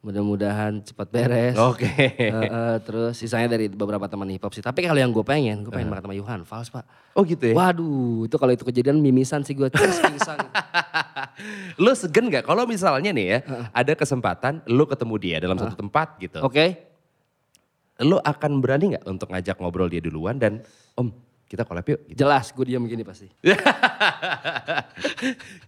Mudah-mudahan 0.00 0.80
cepat 0.80 1.12
beres. 1.12 1.60
Oke. 1.60 1.92
Heeh, 2.16 2.74
terus 2.88 3.20
sisanya 3.20 3.52
dari 3.52 3.68
beberapa 3.68 4.08
teman 4.08 4.32
hip 4.32 4.40
hop 4.40 4.56
sih. 4.56 4.64
Tapi 4.64 4.80
kalau 4.88 4.96
yang 4.96 5.12
gue 5.12 5.20
pengen, 5.20 5.60
gue 5.60 5.68
pengen 5.68 5.92
banget 5.92 6.08
sama 6.08 6.16
Yohan 6.16 6.40
Fals 6.48 6.72
pak. 6.72 6.88
Oh 7.12 7.20
gitu 7.20 7.52
ya? 7.52 7.54
Waduh, 7.54 8.24
itu 8.24 8.36
kalau 8.40 8.52
itu 8.56 8.64
kejadian 8.64 8.96
mimisan 8.96 9.44
sih 9.44 9.52
gue 9.52 9.68
terus 9.68 10.00
pingsan. 10.00 10.40
Lo 11.84 11.92
segen 11.92 12.32
gak 12.32 12.48
kalau 12.48 12.64
misalnya 12.64 13.12
nih 13.12 13.26
ya 13.28 13.38
ada 13.76 13.92
kesempatan 13.92 14.64
lo 14.68 14.84
ketemu 14.88 15.14
dia 15.20 15.36
dalam 15.36 15.56
satu 15.60 15.76
tempat 15.76 16.16
gitu. 16.16 16.40
Oke, 16.40 16.90
Lo 18.00 18.16
akan 18.24 18.64
berani 18.64 18.96
gak 18.96 19.04
untuk 19.04 19.28
ngajak 19.28 19.60
ngobrol 19.60 19.92
dia 19.92 20.00
duluan 20.00 20.40
dan 20.40 20.64
om 20.96 21.12
kita 21.50 21.66
collab 21.66 21.82
yuk. 21.82 22.00
Gitu. 22.06 22.22
jelas 22.22 22.54
gue 22.54 22.62
diam 22.62 22.78
begini 22.86 23.02
pasti. 23.02 23.26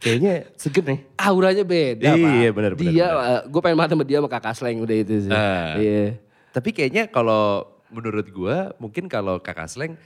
Kayaknya 0.02 0.34
segen 0.54 0.84
nih. 0.86 0.98
Auranya 1.18 1.64
beda 1.66 2.14
pak. 2.14 2.30
Iya, 2.38 2.48
benar, 2.54 2.72
benar, 2.78 2.92
Dia, 2.94 3.06
gue 3.50 3.60
pengen 3.60 3.76
banget 3.82 3.90
sama 3.98 4.04
dia 4.06 4.18
sama 4.22 4.30
kakak 4.30 4.54
Sleng 4.54 4.78
udah 4.78 4.96
itu 4.96 5.14
sih. 5.26 5.32
Ah. 5.34 5.74
Iya. 5.74 6.22
Tapi 6.54 6.70
kayaknya 6.70 7.10
kalau 7.10 7.66
menurut 7.90 8.24
gua 8.30 8.70
mungkin 8.78 9.10
kalau 9.10 9.42
kakak 9.42 9.66
Sleng 9.66 9.98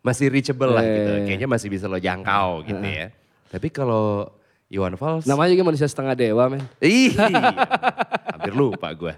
masih 0.00 0.32
reachable 0.32 0.72
lah 0.72 0.80
Iya, 0.80 0.94
gitu. 0.96 1.10
iya, 1.12 1.18
iya. 1.20 1.26
Kayaknya 1.28 1.48
masih 1.52 1.68
bisa 1.68 1.84
lo 1.84 1.98
jangkau 2.00 2.48
gitu 2.64 2.80
ya. 2.80 3.12
Tapi 3.52 3.68
kalau 3.68 4.32
Iwan 4.70 4.94
Fals. 4.94 5.26
Namanya 5.26 5.50
juga 5.52 5.66
manusia 5.66 5.90
setengah 5.90 6.14
dewa 6.14 6.46
men. 6.46 6.62
Ih, 6.80 7.12
hampir 8.32 8.54
lupa 8.54 8.88
gue. 8.94 9.12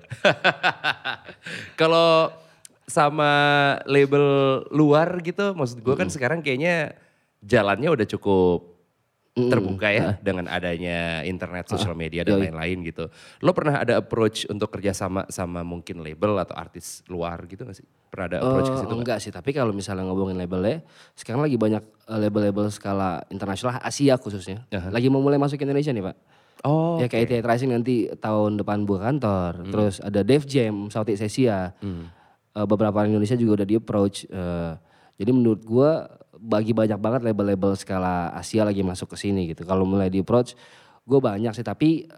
Kalau 1.81 2.33
sama 2.85 3.31
label 3.85 4.25
luar 4.71 5.21
gitu, 5.21 5.53
maksud 5.53 5.81
gue 5.81 5.95
kan 5.95 6.09
sekarang 6.09 6.41
kayaknya 6.41 6.97
jalannya 7.39 7.89
udah 7.89 8.07
cukup 8.09 8.71
terbuka 9.33 9.89
ya 9.89 10.21
dengan 10.21 10.45
adanya 10.45 11.25
internet, 11.25 11.65
social 11.65 11.97
media 11.97 12.21
dan 12.21 12.37
Yoi. 12.37 12.53
lain-lain 12.53 12.85
gitu. 12.85 13.09
Lo 13.41 13.57
pernah 13.57 13.81
ada 13.81 13.97
approach 13.97 14.45
untuk 14.45 14.69
kerjasama 14.69 15.25
sama 15.27 15.65
mungkin 15.65 16.05
label 16.05 16.37
atau 16.37 16.53
artis 16.53 17.01
luar 17.09 17.41
gitu 17.49 17.65
gak 17.65 17.73
sih? 17.73 17.87
Pernah 18.13 18.27
ada 18.29 18.39
approach 18.45 18.69
ke 18.69 18.77
Eh, 18.77 18.77
situ 18.77 18.93
nggak? 18.93 19.01
enggak 19.01 19.19
sih, 19.25 19.33
tapi 19.33 19.57
kalau 19.57 19.73
misalnya 19.73 20.05
ngomongin 20.05 20.37
labelnya, 20.37 20.85
sekarang 21.17 21.41
lagi 21.41 21.57
banyak 21.57 21.81
eh, 21.81 22.19
label-label 22.21 22.69
skala 22.69 23.25
internasional, 23.27 23.81
Asia 23.81 24.21
khususnya. 24.21 24.69
Lagi 24.69 25.09
mau 25.09 25.25
mulai 25.25 25.41
masuk 25.41 25.57
ke 25.57 25.65
Indonesia 25.65 25.91
nih 25.91 26.05
Pak. 26.05 26.17
Oh, 26.63 27.01
Ya 27.01 27.09
kayak 27.09 27.27
ITI 27.27 27.41
Rising 27.41 27.73
nanti 27.73 28.13
tahun 28.13 28.61
depan 28.61 28.85
buka 28.85 29.09
kantor. 29.09 29.65
Terus 29.67 29.97
ada 29.99 30.21
Def 30.21 30.45
Jam, 30.45 30.87
Southeast 30.87 31.25
Asia. 31.25 31.73
Eh, 32.53 32.67
beberapa 32.69 33.01
orang 33.01 33.17
Indonesia 33.17 33.37
juga 33.37 33.63
udah 33.63 33.69
di 33.69 33.77
approach. 33.81 34.29
Eh, 34.29 34.73
jadi 35.17 35.31
menurut 35.33 35.65
gua 35.65 36.05
bagi 36.37 36.75
banyak 36.75 36.99
banget 36.99 37.21
label-label 37.23 37.73
skala 37.79 38.35
Asia 38.35 38.67
lagi 38.67 38.83
masuk 38.85 39.15
ke 39.15 39.17
sini 39.17 39.55
gitu. 39.55 39.63
Kalau 39.63 39.87
mulai 39.87 40.11
di 40.11 40.21
approach, 40.21 40.59
gue 41.07 41.19
banyak 41.23 41.55
sih. 41.55 41.63
Tapi 41.63 42.11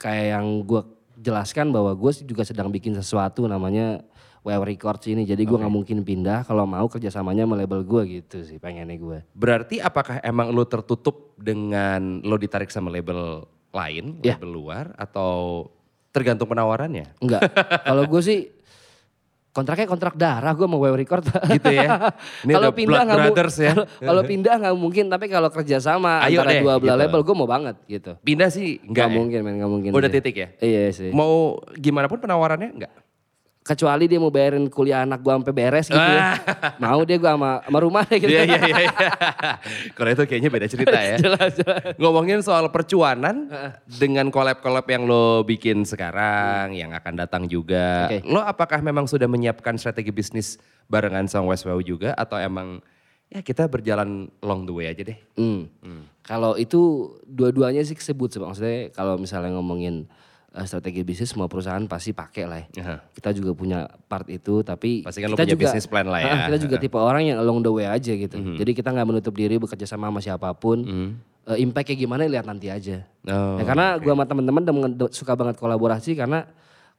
kayak 0.00 0.26
yang 0.40 0.46
gue 0.64 0.80
jelaskan 1.20 1.68
bahwa 1.68 1.92
gue 1.92 2.10
juga 2.24 2.48
sedang 2.48 2.72
bikin 2.72 2.96
sesuatu 2.96 3.44
namanya 3.44 4.00
WW 4.40 4.72
Records 4.72 5.04
ini. 5.04 5.28
Jadi 5.28 5.44
gue 5.44 5.54
nggak 5.60 5.68
mungkin 5.68 6.00
pindah 6.00 6.48
kalau 6.48 6.64
mau 6.64 6.88
kerjasamanya 6.88 7.44
sama 7.44 7.60
label 7.60 7.84
gue 7.84 8.02
gitu 8.24 8.40
sih 8.40 8.56
pengennya 8.56 8.96
gue. 8.96 9.18
Berarti 9.36 9.84
apakah 9.84 10.24
emang 10.24 10.48
lo 10.50 10.64
tertutup 10.64 11.36
dengan 11.36 12.24
lo 12.24 12.40
ditarik 12.40 12.72
sama 12.72 12.88
label 12.88 13.44
lain, 13.68 14.16
Ya. 14.24 14.40
label 14.40 14.48
luar 14.48 14.84
atau 14.96 15.68
tergantung 16.08 16.48
penawarannya? 16.48 17.20
Enggak. 17.20 17.52
Kalau 17.84 18.08
gue 18.08 18.22
sih 18.24 18.48
kontraknya 19.52 19.84
kontrak 19.84 20.14
darah 20.14 20.50
gue 20.50 20.64
mau 20.64 20.80
WW 20.80 20.96
Record. 20.98 21.28
Gitu 21.46 21.68
ya. 21.70 22.10
Ini 22.44 22.52
Kalau 22.52 22.72
pindah 22.72 23.00
nggak 23.04 23.18
mu- 23.18 23.24
brothers 23.28 23.56
ya. 23.58 23.72
kalau- 24.08 24.24
pindah 24.24 24.54
nggak 24.56 24.74
mungkin, 24.74 25.04
tapi 25.06 25.28
kalau 25.28 25.48
kerja 25.48 25.76
sama 25.76 26.24
Ayo 26.24 26.40
antara 26.40 26.50
deh, 26.50 26.60
dua 26.60 26.74
belah 26.76 26.96
gitu. 26.96 27.02
label 27.04 27.20
gue 27.22 27.34
mau 27.36 27.46
banget 27.46 27.76
gitu. 27.86 28.16
Pindah 28.18 28.48
sih 28.48 28.80
Nggak 28.82 29.06
ya? 29.06 29.12
mungkin, 29.12 29.38
men, 29.42 29.54
nggak 29.60 29.70
mungkin. 29.70 29.90
Udah 29.92 30.08
sih. 30.08 30.16
titik 30.18 30.34
ya? 30.34 30.48
Iya 30.58 30.88
sih. 30.90 31.10
Mau 31.10 31.60
gimana 31.76 32.08
pun 32.08 32.16
penawarannya 32.16 32.72
enggak? 32.72 32.92
Kecuali 33.62 34.10
dia 34.10 34.18
mau 34.18 34.34
bayarin 34.34 34.66
kuliah 34.66 35.06
anak 35.06 35.22
gue 35.22 35.30
sampai 35.30 35.54
beres 35.54 35.86
gitu. 35.86 35.94
ya. 35.94 36.34
mau 36.82 36.98
dia 37.06 37.14
gue 37.14 37.30
sama, 37.30 37.62
sama 37.62 37.78
rumah 37.78 38.02
deh 38.02 38.18
gitu. 38.18 38.34
Ah. 38.34 38.42
Iya 38.42 38.42
iya 38.42 38.58
iya. 38.58 38.76
iya. 38.82 38.92
Kalau 39.94 40.10
itu 40.10 40.22
kayaknya 40.26 40.50
beda 40.50 40.66
cerita 40.66 40.98
ya. 40.98 41.16
jelas, 41.22 41.54
jelas. 41.54 41.94
Ngomongin 41.94 42.42
soal 42.42 42.66
percuanan 42.74 43.46
dengan 43.86 44.34
collab-collab 44.34 44.82
yang 44.90 45.06
lo 45.06 45.46
bikin 45.46 45.86
sekarang, 45.86 46.74
yang 46.74 46.90
akan 46.90 47.14
datang 47.14 47.46
juga. 47.46 48.10
Oke. 48.10 48.26
Lo 48.26 48.42
apakah 48.42 48.82
memang 48.82 49.06
sudah 49.06 49.30
menyiapkan 49.30 49.78
strategi 49.78 50.10
bisnis 50.10 50.58
barengan 50.90 51.30
sama 51.30 51.54
West 51.54 51.62
Wow 51.62 51.78
juga 51.86 52.18
atau 52.18 52.42
emang 52.42 52.82
ya 53.32 53.40
kita 53.40 53.64
berjalan 53.70 54.28
long 54.44 54.68
the 54.68 54.74
way 54.74 54.90
aja 54.90 55.06
deh? 55.06 55.18
Hmm. 55.38 55.70
Kalau 56.26 56.54
itu 56.60 57.14
dua-duanya 57.24 57.80
sih 57.82 57.96
kesebut 57.96 58.36
maksudnya 58.36 58.92
kalau 58.92 59.16
misalnya 59.16 59.56
ngomongin 59.56 60.06
eh, 60.52 60.66
strategi 60.66 61.00
bisnis 61.02 61.32
semua 61.32 61.48
perusahaan 61.48 61.82
pasti 61.84 62.12
pakai 62.12 62.44
lah. 62.44 62.58
ya. 62.60 62.82
Aha. 62.82 62.96
Kita 63.12 63.32
juga 63.32 63.52
punya 63.52 63.88
part 64.06 64.28
itu, 64.28 64.60
tapi 64.60 65.02
Pasti 65.02 65.20
kan 65.20 65.32
lo 65.32 65.36
kita 65.36 65.44
punya 65.44 65.52
juga 65.52 65.62
business 65.66 65.86
plan 65.88 66.06
lah 66.06 66.20
ya. 66.20 66.28
Ah, 66.28 66.38
kita 66.48 66.58
juga 66.60 66.76
tipe 66.78 66.96
orang 66.96 67.22
yang 67.24 67.38
along 67.40 67.60
the 67.60 67.72
way 67.72 67.88
aja 67.88 68.12
gitu. 68.12 68.36
Jadi 68.36 68.70
kita 68.72 68.92
nggak 68.92 69.08
menutup 69.08 69.32
diri 69.32 69.56
bekerja 69.56 69.84
sama 69.84 70.08
sama 70.08 70.20
siapa 70.20 70.52
pun. 70.54 70.84
Eh, 71.42 71.58
impact 71.58 71.90
kayak 71.90 72.06
gimana 72.06 72.22
lihat 72.30 72.46
nanti 72.46 72.70
aja. 72.70 73.02
Oh, 73.26 73.58
Ya, 73.58 73.66
karena 73.66 73.98
gua 73.98 74.14
sama 74.14 74.24
teman-teman 74.30 74.62
suka 75.10 75.34
banget 75.34 75.58
kolaborasi 75.58 76.14
karena 76.14 76.46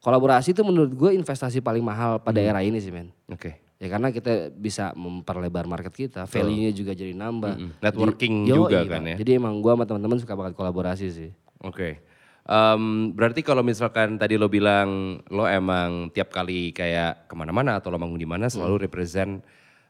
kolaborasi 0.03 0.51
itu 0.51 0.67
menurut 0.67 0.91
gue 0.91 1.15
investasi 1.15 1.63
paling 1.63 1.79
mahal 1.79 2.19
pada 2.19 2.43
era 2.43 2.59
ini 2.59 2.75
sih 2.83 2.91
men. 2.91 3.07
Oke. 3.31 3.55
Ya 3.79 3.87
karena 3.87 4.11
kita 4.11 4.51
bisa 4.51 4.91
memperlebar 4.95 5.63
market 5.63 5.91
kita, 5.91 6.27
value-nya 6.27 6.71
juga 6.71 6.91
jadi 6.91 7.11
nambah. 7.11 7.55
Mm-mm. 7.55 7.71
Networking 7.79 8.35
Jadi- 8.43 8.51
juga 8.51 8.79
Yoi, 8.79 8.91
kan 8.91 9.01
ya. 9.07 9.15
Jadi 9.15 9.31
emang 9.35 9.59
gua 9.63 9.79
sama 9.79 9.87
teman-teman 9.87 10.19
suka 10.19 10.33
banget 10.35 10.53
kolaborasi 10.55 11.07
sih. 11.07 11.31
Oke. 11.63 12.03
Em, 12.43 13.15
berarti 13.15 13.39
kalau 13.39 13.63
misalkan 13.63 14.19
tadi 14.19 14.35
lo 14.35 14.51
bilang 14.51 15.15
lo 15.31 15.47
emang 15.47 16.11
tiap 16.11 16.27
kali 16.27 16.75
kayak 16.75 17.31
ke 17.31 17.33
mana-mana 17.39 17.79
atau 17.79 17.87
lo 17.87 17.95
manggung 17.95 18.19
di 18.19 18.27
mana 18.27 18.51
selalu 18.51 18.83
represent 18.83 19.39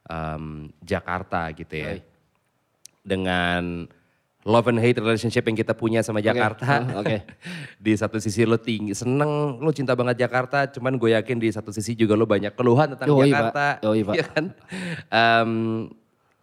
em, 0.05 0.69
Jakarta 0.85 1.49
gitu 1.57 1.73
ya. 1.73 1.97
Dengan 3.01 3.89
love 4.45 4.69
and 4.69 4.79
hate 4.79 4.99
relationship 5.01 5.49
yang 5.49 5.57
kita 5.57 5.73
punya 5.73 6.05
sama 6.05 6.21
Jakarta. 6.21 6.83
Ah, 6.83 7.01
oke. 7.01 7.17
di 7.85 7.93
satu 7.97 8.21
sisi 8.21 8.45
lo 8.45 8.61
tinggi 8.61 8.93
seneng, 8.93 9.57
lo 9.57 9.71
cinta 9.73 9.97
banget 9.97 10.27
Jakarta, 10.27 10.69
cuman 10.69 10.99
gue 10.99 11.15
yakin 11.15 11.41
di 11.41 11.49
satu 11.49 11.73
sisi 11.73 11.97
juga 11.97 12.13
lo 12.13 12.29
banyak 12.29 12.53
keluhan 12.53 12.93
tentang 12.95 13.07
Yoi. 13.09 13.31
Jakarta. 13.31 13.65
Yoi, 13.81 14.01
Pak. 14.05 14.13
Iya 14.13 14.25
kan? 14.29 14.45
Em, 15.09 15.51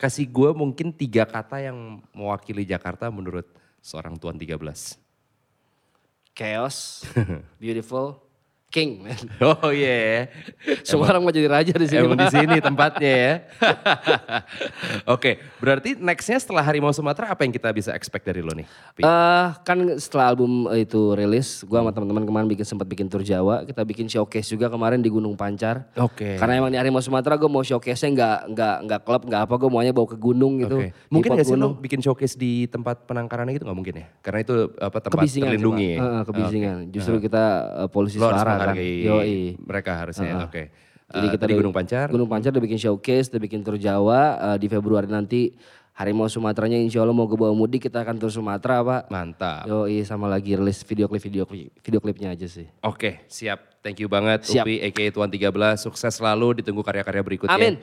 kasih 0.00 0.26
gue 0.26 0.50
mungkin 0.56 0.96
tiga 0.96 1.28
kata 1.28 1.60
yang 1.60 2.00
mewakili 2.16 2.64
Jakarta 2.64 3.12
menurut 3.12 3.46
seorang 3.84 4.16
tuan 4.16 4.34
13. 4.34 4.99
Chaos, 6.40 7.04
beautiful, 7.60 8.22
king. 8.70 9.02
man. 9.02 9.18
Oh 9.60 9.74
iya. 9.74 10.30
Semua 10.86 11.10
orang 11.10 11.26
mau 11.26 11.34
jadi 11.34 11.50
raja 11.50 11.74
di 11.74 11.86
sini. 11.90 12.06
Emang 12.06 12.16
di 12.16 12.30
sini 12.30 12.56
tempatnya 12.62 13.12
ya. 13.12 13.34
Oke, 15.14 15.42
berarti 15.58 15.98
nextnya 15.98 16.38
setelah 16.38 16.62
Harimau 16.62 16.94
Sumatera 16.94 17.34
apa 17.34 17.42
yang 17.42 17.50
kita 17.50 17.68
bisa 17.74 17.90
expect 17.92 18.24
dari 18.24 18.40
lo 18.40 18.54
nih? 18.54 18.66
Eh, 19.00 19.46
kan 19.66 19.78
setelah 19.98 20.30
album 20.32 20.70
itu 20.76 21.12
rilis, 21.18 21.66
gua 21.66 21.82
sama 21.82 21.90
teman-teman 21.90 22.22
kemarin 22.22 22.46
bikin 22.46 22.66
sempat 22.66 22.86
bikin 22.86 23.10
tour 23.10 23.26
Jawa, 23.26 23.66
kita 23.66 23.82
bikin 23.82 24.06
showcase 24.06 24.46
juga 24.46 24.70
kemarin 24.70 25.02
di 25.02 25.10
Gunung 25.10 25.34
Pancar. 25.34 25.90
Oke. 25.98 26.38
Karena 26.38 26.62
emang 26.62 26.70
di 26.70 26.78
Harimau 26.78 27.02
Sumatera 27.02 27.34
gue 27.34 27.50
mau 27.50 27.66
showcase-nya 27.66 28.10
nggak 28.14 28.38
nggak 28.54 28.76
nggak 28.86 29.00
klub 29.02 29.22
nggak 29.26 29.42
apa, 29.50 29.54
gue 29.58 29.70
maunya 29.72 29.92
bawa 29.92 30.06
ke 30.14 30.18
gunung 30.20 30.62
gitu. 30.62 30.78
Oke. 30.78 30.88
Mungkin 31.10 31.30
gak 31.34 31.46
sih 31.48 31.56
lo 31.58 31.74
bikin 31.74 31.98
showcase 31.98 32.38
di 32.38 32.70
tempat 32.70 33.08
penangkaran 33.08 33.50
gitu 33.50 33.66
nggak 33.66 33.78
mungkin 33.78 33.94
ya? 33.98 34.06
Karena 34.22 34.38
itu 34.46 34.54
apa 34.78 34.98
tempat 35.02 35.18
kebisingan 35.18 35.48
terlindungi 35.50 35.88
cuma. 35.90 35.98
ya? 35.98 35.98
Heeh, 35.98 36.22
kebisingan. 36.28 36.76
Justru 36.94 37.14
kita 37.18 37.42
eh, 37.82 37.88
polisi 37.90 38.16
Lo 38.20 38.30
harus 38.30 38.38
suara. 38.38 38.59
Menghargai 38.60 38.94
Yoi. 39.02 39.36
mereka 39.56 39.92
harusnya. 39.96 40.44
Oke. 40.44 40.68
Jadi 41.10 41.26
Eh, 41.26 41.30
kita 41.34 41.44
di 41.50 41.54
Gunung 41.58 41.74
Pancar. 41.74 42.06
Gunung 42.06 42.30
Pancar 42.30 42.54
udah 42.54 42.62
bikin 42.62 42.78
showcase, 42.78 43.34
udah 43.34 43.42
bikin 43.42 43.66
tour 43.66 43.74
Jawa 43.74 44.54
eh, 44.54 44.56
di 44.62 44.70
Februari 44.70 45.10
nanti 45.10 45.50
Harimau 45.90 46.30
Sumateranya 46.30 46.78
insya 46.78 47.02
Allah 47.02 47.12
mau 47.12 47.26
ke 47.28 47.34
bawah 47.36 47.52
mudik 47.52 47.90
kita 47.90 48.00
akan 48.00 48.16
tur 48.16 48.30
Sumatera 48.30 48.80
pak. 48.80 49.02
Mantap. 49.10 49.66
Yoi 49.66 50.06
sama 50.06 50.30
lagi 50.30 50.54
rilis 50.54 50.80
video 50.86 51.10
klip 51.10 51.20
video 51.20 51.44
klip 51.44 51.74
video 51.82 52.00
klipnya 52.00 52.32
aja 52.32 52.46
sih. 52.46 52.70
Oke, 52.80 53.26
siap. 53.26 53.82
Thank 53.82 54.00
you 54.00 54.08
banget 54.12 54.44
Siap. 54.44 54.64
Upi 54.64 54.80
aka 54.80 55.04
Tuan 55.12 55.28
13. 55.28 55.80
Sukses 55.80 56.12
selalu 56.12 56.60
ditunggu 56.60 56.84
karya-karya 56.84 57.24
berikutnya. 57.24 57.56
Amin. 57.56 57.76